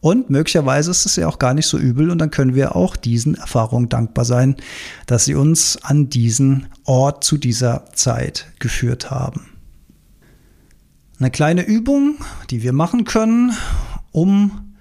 Und 0.00 0.30
möglicherweise 0.30 0.92
ist 0.92 1.06
es 1.06 1.16
ja 1.16 1.26
auch 1.26 1.38
gar 1.38 1.54
nicht 1.54 1.66
so 1.66 1.76
übel 1.76 2.10
und 2.10 2.18
dann 2.18 2.30
können 2.30 2.54
wir 2.54 2.76
auch 2.76 2.94
diesen 2.94 3.34
Erfahrungen 3.34 3.88
dankbar 3.88 4.24
sein, 4.24 4.56
dass 5.06 5.24
sie 5.24 5.34
uns 5.34 5.82
an 5.82 6.08
diesen 6.08 6.68
Ort 6.84 7.24
zu 7.24 7.36
dieser 7.36 7.84
Zeit 7.94 8.46
geführt 8.60 9.10
haben. 9.10 9.48
Eine 11.18 11.32
kleine 11.32 11.66
Übung, 11.66 12.16
die 12.50 12.62
wir 12.62 12.72
machen 12.72 13.04
können, 13.04 13.52
um 14.12 14.74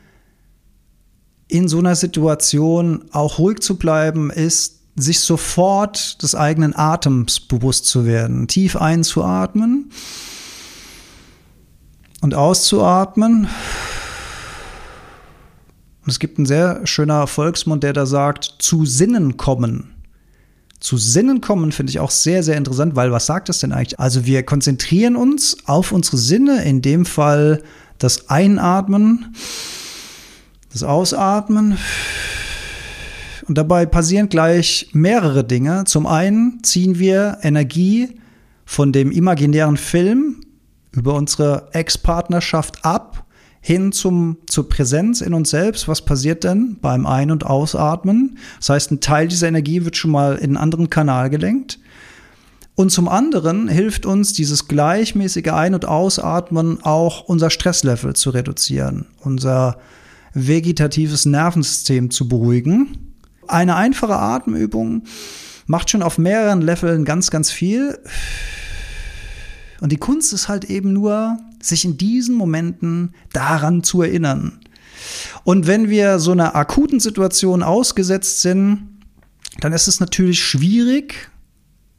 in 1.47 1.67
so 1.67 1.79
einer 1.79 1.95
Situation 1.95 3.05
auch 3.11 3.39
ruhig 3.39 3.59
zu 3.59 3.77
bleiben, 3.77 4.29
ist, 4.29 4.81
sich 4.95 5.19
sofort 5.19 6.21
des 6.23 6.35
eigenen 6.35 6.75
Atems 6.75 7.39
bewusst 7.39 7.85
zu 7.85 8.05
werden. 8.05 8.47
Tief 8.47 8.75
einzuatmen 8.75 9.91
und 12.21 12.33
auszuatmen. 12.33 13.47
Und 16.07 16.11
es 16.11 16.19
gibt 16.19 16.37
einen 16.37 16.45
sehr 16.45 16.87
schöner 16.87 17.27
Volksmund, 17.27 17.83
der 17.83 17.91
da 17.91 18.05
sagt, 18.05 18.55
zu 18.59 18.85
Sinnen 18.85 19.35
kommen. 19.35 19.93
Zu 20.79 20.95
Sinnen 20.95 21.41
kommen 21.41 21.73
finde 21.73 21.89
ich 21.89 21.99
auch 21.99 22.11
sehr, 22.11 22.43
sehr 22.43 22.55
interessant, 22.55 22.95
weil 22.95 23.11
was 23.11 23.25
sagt 23.25 23.49
das 23.49 23.59
denn 23.59 23.73
eigentlich? 23.73 23.99
Also 23.99 24.25
wir 24.25 24.43
konzentrieren 24.43 25.17
uns 25.17 25.57
auf 25.65 25.91
unsere 25.91 26.15
Sinne, 26.15 26.63
in 26.63 26.81
dem 26.81 27.05
Fall 27.05 27.61
das 27.97 28.29
Einatmen, 28.29 29.35
das 30.71 30.83
Ausatmen. 30.83 31.77
Und 33.45 33.57
dabei 33.57 33.85
passieren 33.85 34.29
gleich 34.29 34.91
mehrere 34.93 35.43
Dinge. 35.43 35.83
Zum 35.83 36.07
einen 36.07 36.63
ziehen 36.63 36.99
wir 36.99 37.39
Energie 37.41 38.17
von 38.63 38.93
dem 38.93 39.11
imaginären 39.11 39.75
Film 39.75 40.39
über 40.93 41.15
unsere 41.15 41.67
Ex-Partnerschaft 41.73 42.85
ab 42.85 43.26
hin 43.61 43.91
zum, 43.91 44.37
zur 44.47 44.69
Präsenz 44.69 45.21
in 45.21 45.33
uns 45.33 45.49
selbst. 45.49 45.87
Was 45.87 46.03
passiert 46.03 46.43
denn 46.43 46.77
beim 46.81 47.05
Ein- 47.05 47.31
und 47.31 47.45
Ausatmen? 47.45 48.37
Das 48.59 48.69
heißt, 48.69 48.91
ein 48.91 49.01
Teil 49.01 49.27
dieser 49.27 49.47
Energie 49.47 49.83
wird 49.83 49.97
schon 49.97 50.11
mal 50.11 50.35
in 50.35 50.51
einen 50.51 50.57
anderen 50.57 50.89
Kanal 50.89 51.29
gelenkt. 51.29 51.79
Und 52.75 52.91
zum 52.91 53.07
anderen 53.07 53.67
hilft 53.67 54.05
uns 54.05 54.33
dieses 54.33 54.67
gleichmäßige 54.67 55.47
Ein- 55.47 55.73
und 55.73 55.85
Ausatmen 55.85 56.83
auch 56.83 57.23
unser 57.23 57.49
Stresslevel 57.49 58.15
zu 58.15 58.29
reduzieren, 58.29 59.07
unser 59.19 59.79
vegetatives 60.33 61.25
Nervensystem 61.25 62.11
zu 62.11 62.27
beruhigen. 62.27 63.15
Eine 63.47 63.75
einfache 63.75 64.15
Atemübung 64.15 65.05
macht 65.65 65.89
schon 65.89 66.03
auf 66.03 66.19
mehreren 66.19 66.61
Leveln 66.61 67.03
ganz, 67.03 67.31
ganz 67.31 67.49
viel. 67.49 67.97
Und 69.81 69.91
die 69.91 69.97
Kunst 69.97 70.31
ist 70.33 70.47
halt 70.47 70.65
eben 70.65 70.93
nur, 70.93 71.37
sich 71.61 71.85
in 71.85 71.97
diesen 71.97 72.35
Momenten 72.35 73.13
daran 73.33 73.83
zu 73.83 74.01
erinnern. 74.01 74.59
Und 75.43 75.67
wenn 75.67 75.89
wir 75.89 76.19
so 76.19 76.31
einer 76.31 76.55
akuten 76.55 76.99
Situation 76.99 77.63
ausgesetzt 77.63 78.41
sind, 78.41 78.89
dann 79.59 79.73
ist 79.73 79.87
es 79.87 79.99
natürlich 79.99 80.43
schwierig, 80.43 81.29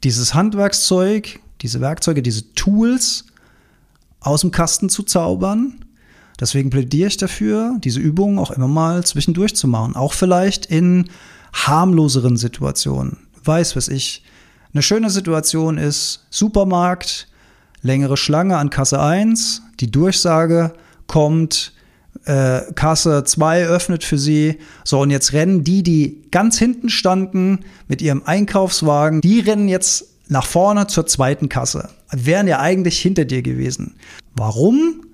dieses 0.03 0.33
Handwerkszeug, 0.33 1.39
diese 1.61 1.81
Werkzeuge, 1.81 2.21
diese 2.21 2.53
Tools 2.53 3.25
aus 4.21 4.41
dem 4.41 4.51
Kasten 4.51 4.89
zu 4.89 5.03
zaubern. 5.03 5.85
Deswegen 6.39 6.69
plädiere 6.69 7.09
ich 7.09 7.17
dafür, 7.17 7.77
diese 7.83 7.99
Übungen 7.99 8.39
auch 8.39 8.51
immer 8.51 8.67
mal 8.67 9.05
zwischendurch 9.05 9.55
zu 9.55 9.67
machen. 9.67 9.95
Auch 9.95 10.13
vielleicht 10.13 10.67
in 10.67 11.09
harmloseren 11.53 12.37
Situationen. 12.37 13.17
Weiß, 13.43 13.75
was 13.75 13.87
ich. 13.87 14.23
Eine 14.71 14.83
schöne 14.83 15.09
Situation 15.09 15.77
ist 15.77 16.27
Supermarkt, 16.29 17.27
längere 17.81 18.17
Schlange 18.17 18.57
an 18.57 18.69
Kasse 18.69 19.01
1, 19.01 19.61
die 19.79 19.91
Durchsage 19.91 20.73
kommt, 21.07 21.73
äh, 22.25 22.61
Kasse 22.75 23.23
2 23.23 23.65
öffnet 23.65 24.03
für 24.03 24.17
sie. 24.17 24.57
So, 24.83 25.01
und 25.01 25.09
jetzt 25.09 25.33
rennen 25.33 25.63
die, 25.63 25.83
die 25.83 26.21
ganz 26.31 26.57
hinten 26.57 26.89
standen 26.89 27.59
mit 27.87 28.01
ihrem 28.01 28.23
Einkaufswagen, 28.25 29.21
die 29.21 29.39
rennen 29.39 29.67
jetzt 29.67 30.05
nach 30.27 30.45
vorne 30.45 30.87
zur 30.87 31.07
zweiten 31.07 31.49
Kasse. 31.49 31.89
Wären 32.11 32.47
ja 32.47 32.59
eigentlich 32.59 32.99
hinter 32.99 33.25
dir 33.25 33.41
gewesen. 33.41 33.95
Warum? 34.35 35.05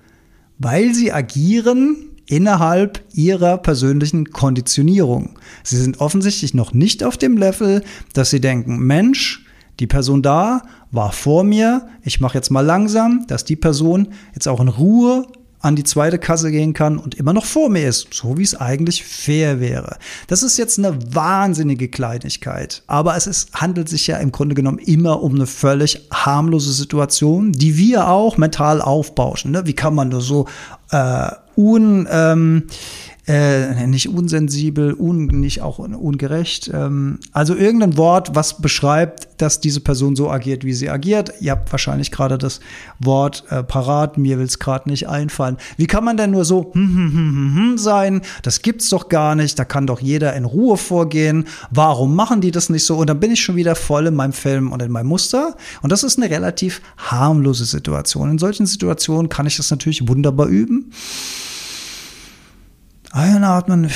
Weil 0.58 0.94
sie 0.94 1.12
agieren 1.12 1.96
innerhalb 2.26 3.02
ihrer 3.14 3.58
persönlichen 3.58 4.30
Konditionierung. 4.30 5.38
Sie 5.62 5.76
sind 5.76 6.00
offensichtlich 6.00 6.54
noch 6.54 6.74
nicht 6.74 7.04
auf 7.04 7.16
dem 7.16 7.36
Level, 7.36 7.82
dass 8.12 8.30
sie 8.30 8.40
denken, 8.40 8.78
Mensch, 8.78 9.44
die 9.80 9.86
Person 9.86 10.22
da 10.22 10.62
war 10.96 11.12
vor 11.12 11.44
mir, 11.44 11.86
ich 12.02 12.20
mache 12.20 12.36
jetzt 12.36 12.50
mal 12.50 12.62
langsam, 12.62 13.24
dass 13.28 13.44
die 13.44 13.56
Person 13.56 14.08
jetzt 14.34 14.48
auch 14.48 14.60
in 14.60 14.68
Ruhe 14.68 15.26
an 15.60 15.74
die 15.74 15.84
zweite 15.84 16.18
Kasse 16.18 16.50
gehen 16.50 16.74
kann 16.74 16.96
und 16.96 17.14
immer 17.16 17.32
noch 17.32 17.44
vor 17.44 17.68
mir 17.68 17.88
ist, 17.88 18.12
so 18.12 18.38
wie 18.38 18.42
es 18.42 18.54
eigentlich 18.54 19.04
fair 19.04 19.58
wäre. 19.58 19.96
Das 20.28 20.42
ist 20.42 20.58
jetzt 20.58 20.78
eine 20.78 20.96
wahnsinnige 21.14 21.88
Kleinigkeit, 21.88 22.82
aber 22.86 23.16
es 23.16 23.26
ist, 23.26 23.52
handelt 23.54 23.88
sich 23.88 24.06
ja 24.06 24.18
im 24.18 24.32
Grunde 24.32 24.54
genommen 24.54 24.78
immer 24.78 25.22
um 25.22 25.34
eine 25.34 25.46
völlig 25.46 26.06
harmlose 26.12 26.72
Situation, 26.72 27.52
die 27.52 27.76
wir 27.76 28.08
auch 28.08 28.36
mental 28.36 28.80
aufbauschen. 28.80 29.50
Ne? 29.50 29.66
Wie 29.66 29.74
kann 29.74 29.94
man 29.94 30.10
nur 30.10 30.20
so 30.20 30.46
äh, 30.90 31.30
un 31.56 32.06
ähm, 32.10 32.64
äh, 33.26 33.86
nicht 33.88 34.08
unsensibel, 34.08 34.94
un, 34.94 35.26
nicht 35.26 35.60
auch 35.60 35.78
ungerecht. 35.78 36.70
Ähm, 36.72 37.18
also 37.32 37.56
irgendein 37.56 37.96
Wort, 37.96 38.34
was 38.34 38.60
beschreibt, 38.60 39.28
dass 39.38 39.60
diese 39.60 39.80
Person 39.80 40.14
so 40.14 40.30
agiert, 40.30 40.64
wie 40.64 40.72
sie 40.72 40.88
agiert. 40.88 41.32
Ihr 41.40 41.50
habt 41.50 41.72
wahrscheinlich 41.72 42.12
gerade 42.12 42.38
das 42.38 42.60
Wort 43.00 43.44
äh, 43.50 43.64
parat, 43.64 44.16
mir 44.16 44.38
will 44.38 44.46
es 44.46 44.60
gerade 44.60 44.88
nicht 44.88 45.08
einfallen. 45.08 45.56
Wie 45.76 45.88
kann 45.88 46.04
man 46.04 46.16
denn 46.16 46.30
nur 46.30 46.44
so 46.44 46.70
hm, 46.72 46.94
hm, 46.94 46.94
hm, 46.94 47.14
hm, 47.14 47.54
hm 47.54 47.78
sein? 47.78 48.22
Das 48.42 48.62
gibt's 48.62 48.90
doch 48.90 49.08
gar 49.08 49.34
nicht. 49.34 49.58
Da 49.58 49.64
kann 49.64 49.88
doch 49.88 50.00
jeder 50.00 50.34
in 50.34 50.44
Ruhe 50.44 50.76
vorgehen. 50.76 51.46
Warum 51.70 52.14
machen 52.14 52.40
die 52.40 52.52
das 52.52 52.70
nicht 52.70 52.84
so? 52.84 52.96
Und 52.96 53.08
dann 53.08 53.18
bin 53.18 53.32
ich 53.32 53.42
schon 53.42 53.56
wieder 53.56 53.74
voll 53.74 54.06
in 54.06 54.14
meinem 54.14 54.32
Film 54.32 54.70
und 54.70 54.82
in 54.82 54.92
meinem 54.92 55.08
Muster. 55.08 55.56
Und 55.82 55.90
das 55.90 56.04
ist 56.04 56.16
eine 56.16 56.30
relativ 56.30 56.80
harmlose 56.96 57.64
Situation. 57.64 58.30
In 58.30 58.38
solchen 58.38 58.66
Situationen 58.66 59.28
kann 59.28 59.46
ich 59.46 59.56
das 59.56 59.70
natürlich 59.70 60.06
wunderbar 60.06 60.46
üben. 60.46 60.92
Einatmen, 63.12 63.90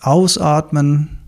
ausatmen. 0.00 1.18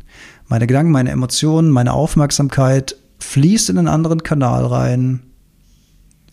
Meine 0.49 0.67
Gedanken, 0.67 0.93
meine 0.93 1.11
Emotionen, 1.11 1.71
meine 1.71 1.93
Aufmerksamkeit 1.93 2.97
fließt 3.19 3.71
in 3.71 3.79
einen 3.79 3.89
anderen 3.89 4.23
Kanal 4.23 4.67
rein. 4.67 5.21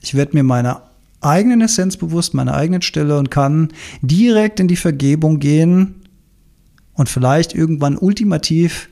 Ich 0.02 0.16
werde 0.16 0.36
mir 0.36 0.44
meiner 0.44 0.84
eigenen 1.22 1.62
Essenz 1.62 1.98
bewusst, 1.98 2.34
meiner 2.34 2.54
eigenen 2.54 2.82
Stille 2.82 3.18
und 3.18 3.32
kann 3.32 3.70
direkt 4.02 4.60
in 4.60 4.68
die 4.68 4.76
Vergebung 4.76 5.40
gehen 5.40 5.96
und 6.94 7.10
vielleicht 7.10 7.54
irgendwann 7.54 7.98
ultimativ 7.98 8.90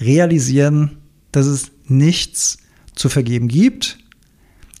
realisieren, 0.00 0.98
dass 1.32 1.46
es 1.46 1.70
nichts 1.86 2.58
zu 2.94 3.08
vergeben 3.08 3.48
gibt. 3.48 3.98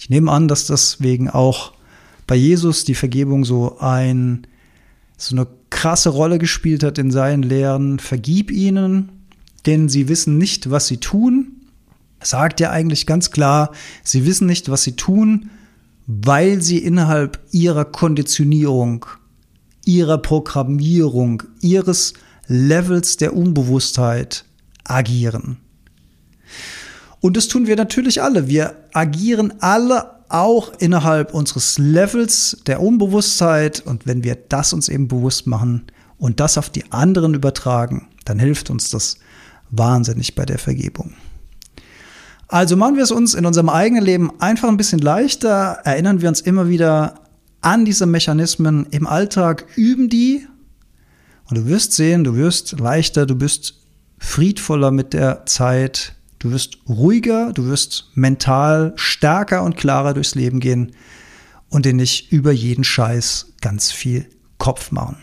Ich 0.00 0.10
nehme 0.10 0.30
an, 0.30 0.48
dass 0.48 0.66
deswegen 0.66 1.28
auch 1.28 1.72
bei 2.26 2.34
Jesus 2.34 2.84
die 2.84 2.94
Vergebung 2.94 3.44
so 3.44 3.78
ein 3.78 4.46
so 5.16 5.36
eine 5.36 5.46
krasse 5.70 6.10
Rolle 6.10 6.38
gespielt 6.38 6.82
hat 6.82 6.98
in 6.98 7.10
seinen 7.10 7.42
Lehren. 7.42 7.98
Vergib 7.98 8.50
ihnen, 8.50 9.10
denn 9.66 9.88
sie 9.88 10.08
wissen 10.08 10.38
nicht, 10.38 10.70
was 10.70 10.86
sie 10.86 10.98
tun. 10.98 11.52
Sagt 12.22 12.60
er 12.60 12.70
eigentlich 12.70 13.06
ganz 13.06 13.30
klar, 13.30 13.70
sie 14.02 14.24
wissen 14.26 14.46
nicht, 14.46 14.68
was 14.68 14.82
sie 14.82 14.96
tun, 14.96 15.50
weil 16.06 16.62
sie 16.62 16.78
innerhalb 16.78 17.38
ihrer 17.50 17.84
Konditionierung, 17.84 19.06
ihrer 19.84 20.18
Programmierung, 20.18 21.42
ihres 21.60 22.14
Levels 22.46 23.16
der 23.16 23.34
Unbewusstheit 23.34 24.44
agieren. 24.84 25.58
Und 27.20 27.36
das 27.36 27.48
tun 27.48 27.66
wir 27.66 27.76
natürlich 27.76 28.22
alle. 28.22 28.48
Wir 28.48 28.76
agieren 28.92 29.54
alle 29.60 30.13
auch 30.34 30.72
innerhalb 30.78 31.32
unseres 31.32 31.78
Levels 31.78 32.58
der 32.66 32.82
Unbewusstheit. 32.82 33.80
Und 33.86 34.06
wenn 34.06 34.24
wir 34.24 34.34
das 34.34 34.72
uns 34.72 34.88
eben 34.88 35.06
bewusst 35.06 35.46
machen 35.46 35.84
und 36.18 36.40
das 36.40 36.58
auf 36.58 36.70
die 36.70 36.90
anderen 36.90 37.34
übertragen, 37.34 38.08
dann 38.24 38.40
hilft 38.40 38.68
uns 38.68 38.90
das 38.90 39.18
wahnsinnig 39.70 40.34
bei 40.34 40.44
der 40.44 40.58
Vergebung. 40.58 41.14
Also 42.48 42.76
machen 42.76 42.96
wir 42.96 43.04
es 43.04 43.10
uns 43.10 43.34
in 43.34 43.46
unserem 43.46 43.68
eigenen 43.68 44.04
Leben 44.04 44.40
einfach 44.40 44.68
ein 44.68 44.76
bisschen 44.76 45.00
leichter, 45.00 45.78
erinnern 45.84 46.20
wir 46.20 46.28
uns 46.28 46.40
immer 46.40 46.68
wieder 46.68 47.20
an 47.60 47.84
diese 47.84 48.06
Mechanismen 48.06 48.86
im 48.90 49.06
Alltag, 49.06 49.66
üben 49.76 50.08
die 50.08 50.46
und 51.48 51.58
du 51.58 51.66
wirst 51.66 51.92
sehen, 51.92 52.24
du 52.24 52.34
wirst 52.34 52.78
leichter, 52.78 53.24
du 53.24 53.36
bist 53.36 53.80
friedvoller 54.18 54.90
mit 54.90 55.12
der 55.12 55.46
Zeit, 55.46 56.13
Du 56.44 56.50
wirst 56.50 56.76
ruhiger, 56.86 57.54
du 57.54 57.68
wirst 57.68 58.10
mental 58.12 58.92
stärker 58.96 59.62
und 59.62 59.78
klarer 59.78 60.12
durchs 60.12 60.34
Leben 60.34 60.60
gehen 60.60 60.92
und 61.70 61.86
dir 61.86 61.94
nicht 61.94 62.32
über 62.32 62.52
jeden 62.52 62.84
Scheiß 62.84 63.54
ganz 63.62 63.90
viel 63.90 64.28
Kopf 64.58 64.90
machen. 64.90 65.16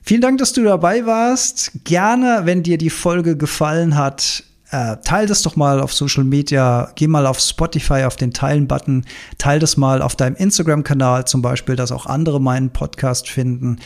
Vielen 0.00 0.22
Dank, 0.22 0.38
dass 0.38 0.54
du 0.54 0.64
dabei 0.64 1.04
warst. 1.04 1.84
Gerne, 1.84 2.40
wenn 2.44 2.62
dir 2.62 2.78
die 2.78 2.88
Folge 2.88 3.36
gefallen 3.36 3.94
hat, 3.94 4.42
äh, 4.70 4.96
teil 5.04 5.26
das 5.26 5.42
doch 5.42 5.54
mal 5.54 5.80
auf 5.80 5.92
Social 5.92 6.24
Media, 6.24 6.90
geh 6.94 7.06
mal 7.06 7.26
auf 7.26 7.38
Spotify 7.38 8.04
auf 8.04 8.16
den 8.16 8.32
Teilen-Button, 8.32 9.04
teil 9.36 9.58
das 9.58 9.76
mal 9.76 10.00
auf 10.00 10.16
deinem 10.16 10.36
Instagram-Kanal 10.36 11.26
zum 11.26 11.42
Beispiel, 11.42 11.76
dass 11.76 11.92
auch 11.92 12.06
andere 12.06 12.40
meinen 12.40 12.70
Podcast 12.70 13.28
finden. 13.28 13.80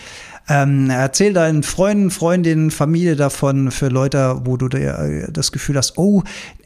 Ähm, 0.48 0.90
erzähl 0.90 1.32
deinen 1.32 1.62
Freunden, 1.62 2.10
Freundinnen, 2.10 2.70
Familie 2.70 3.16
davon 3.16 3.70
für 3.70 3.88
Leute, 3.88 4.40
wo 4.44 4.56
du 4.56 4.68
dir, 4.68 4.98
äh, 4.98 5.32
das 5.32 5.52
Gefühl 5.52 5.76
hast, 5.76 5.98
oh, 5.98 6.22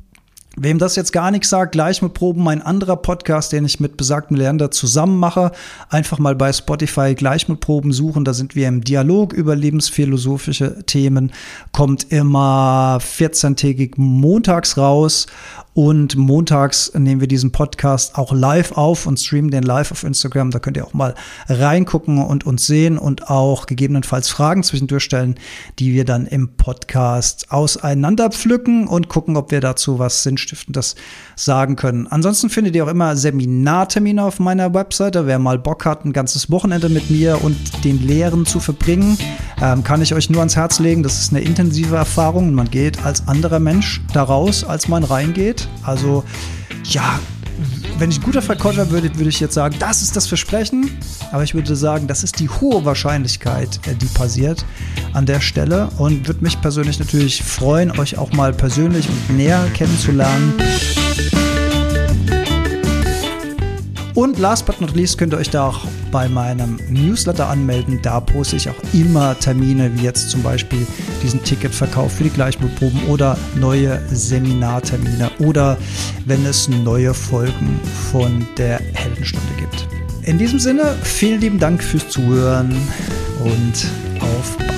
Wem 0.56 0.78
das 0.78 0.96
jetzt 0.96 1.12
gar 1.14 1.32
nichts 1.32 1.50
sagt, 1.50 1.72
gleich 1.72 2.04
mit 2.04 2.14
Proben, 2.14 2.44
mein 2.44 2.62
anderer 2.62 2.96
Podcast, 2.96 3.52
den 3.54 3.66
ich 3.66 3.80
mit 3.80 3.98
besagtem 3.98 4.38
Lerner 4.38 4.70
zusammen 4.70 5.18
mache. 5.18 5.52
Einfach 5.90 6.20
mal 6.20 6.36
bei 6.36 6.54
Spotify 6.54 7.16
gleich 7.16 7.50
mit 7.50 7.60
Proben 7.60 7.92
suchen. 7.92 8.24
Da 8.24 8.34
sind 8.34 8.56
wir 8.56 8.68
im 8.68 8.84
Dialog 8.84 9.34
über 9.34 9.56
lebensphilosophische 9.56 10.84
Themen. 10.86 11.32
Kommt 11.72 12.12
immer 12.12 13.00
14-tägig 13.02 13.94
montags 13.98 14.78
raus 14.78 15.26
und 15.74 16.16
montags 16.16 16.92
nehmen 16.94 17.20
wir 17.20 17.28
diesen 17.28 17.52
Podcast 17.52 18.16
auch 18.16 18.32
live 18.32 18.74
auf 18.74 19.08
und 19.08 19.20
streamen 19.20 19.50
den 19.50 19.64
live 19.64 19.92
auf 19.92 20.04
Instagram. 20.04 20.52
Da 20.52 20.60
könnt 20.60 20.78
ihr 20.78 20.86
auch 20.86 20.94
mal 20.94 21.16
reingucken 21.48 22.24
und 22.24 22.46
uns 22.46 22.68
sehen 22.68 23.00
und 23.00 23.30
auch 23.30 23.66
gegebenenfalls 23.66 24.30
Fragen 24.30 24.62
zwischendurch 24.62 25.04
stellen, 25.04 25.36
die 25.80 25.94
wir 25.94 26.06
dann 26.06 26.28
im 26.28 26.56
Podcast 26.56 27.52
auseinander 27.52 28.30
pflücken 28.30 28.88
und 28.88 29.10
gucken, 29.10 29.36
ob 29.36 29.50
wir 29.50 29.62
dazu 29.62 29.98
was 29.98 30.22
Sinnstiftendes 30.22 30.96
sagen 31.36 31.76
können. 31.76 32.06
Ansonsten 32.06 32.50
findet 32.50 32.76
ihr 32.76 32.86
auch 32.86 32.90
immer 32.90 33.16
Seminartermine 33.16 34.24
auf 34.24 34.40
meiner 34.40 34.74
Webseite. 34.76 35.26
Wer 35.26 35.40
mal 35.40 35.58
Bock 35.58 35.86
hat, 35.86 36.06
ein 36.06 36.14
ganzes 36.14 36.52
Wochenende 36.52 36.90
mit 36.90 37.10
mir 37.10 37.44
und 37.44 37.84
den 37.84 38.06
Lehren 38.06 38.46
zu 38.46 38.60
verbringen, 38.60 39.18
ähm, 39.62 39.84
kann 39.84 40.04
ich 40.04 40.14
euch 40.14 40.30
nur 40.30 40.42
ans 40.42 40.56
Herz 40.56 40.80
legen. 40.80 41.02
Das 41.02 41.20
ist 41.20 41.32
eine 41.34 41.42
intensive 41.42 41.96
Erfahrung. 41.96 42.54
Man 42.54 42.70
geht 42.70 43.04
als 43.04 43.28
anderer 43.28 43.60
Mensch 43.60 44.02
daraus, 44.14 44.64
als 44.64 44.88
man 44.88 45.04
reingeht. 45.04 45.63
Also 45.84 46.24
ja, 46.84 47.20
wenn 47.98 48.10
ich 48.10 48.20
ein 48.20 48.24
guter 48.24 48.42
Verkäufer 48.42 48.90
würde, 48.90 49.16
würde 49.16 49.30
ich 49.30 49.40
jetzt 49.40 49.54
sagen, 49.54 49.76
das 49.80 50.02
ist 50.02 50.16
das 50.16 50.28
Versprechen. 50.28 50.92
Aber 51.32 51.44
ich 51.44 51.54
würde 51.54 51.76
sagen, 51.76 52.08
das 52.08 52.24
ist 52.24 52.40
die 52.40 52.50
hohe 52.50 52.84
Wahrscheinlichkeit, 52.86 53.80
äh, 53.88 53.96
die 53.96 54.06
passiert 54.08 54.66
an 55.14 55.26
der 55.26 55.40
Stelle. 55.40 55.90
Und 55.98 56.28
würde 56.28 56.44
mich 56.44 56.60
persönlich 56.62 57.00
natürlich 57.00 57.44
freuen, 57.44 57.98
euch 58.00 58.18
auch 58.18 58.32
mal 58.34 58.54
persönlich 58.54 59.08
und 59.08 59.38
näher 59.38 59.66
kennenzulernen. 59.74 60.54
Und 64.16 64.38
last 64.38 64.66
but 64.66 64.80
not 64.80 64.96
least 64.96 65.18
könnt 65.18 65.34
ihr 65.34 65.38
euch 65.38 65.50
da 65.50 65.68
auch 65.68 65.82
bei 66.14 66.30
meinem 66.30 66.80
Newsletter 66.90 67.50
anmelden. 67.50 68.00
Da 68.02 68.20
poste 68.20 68.56
ich 68.56 68.70
auch 68.70 68.76
immer 68.94 69.38
Termine, 69.40 69.92
wie 69.96 70.04
jetzt 70.04 70.30
zum 70.30 70.44
Beispiel 70.44 70.86
diesen 71.24 71.44
Ticketverkauf 71.44 72.14
für 72.14 72.24
die 72.24 72.30
Gleichmutproben 72.30 73.04
oder 73.08 73.36
neue 73.56 74.00
Seminartermine 74.10 75.32
oder 75.40 75.76
wenn 76.26 76.46
es 76.46 76.70
neue 76.70 77.16
Folgen 77.16 77.80
von 78.12 78.48
der 78.58 78.80
Heldenstunde 78.94 79.54
gibt. 79.58 79.88
In 80.22 80.38
diesem 80.38 80.60
Sinne, 80.60 80.96
vielen 81.02 81.42
lieben 81.42 81.60
Dank 81.60 81.84
fürs 81.84 82.08
Zuhören 82.08 82.72
und 83.44 83.88
auf 84.22 84.58
bald. 84.58 84.73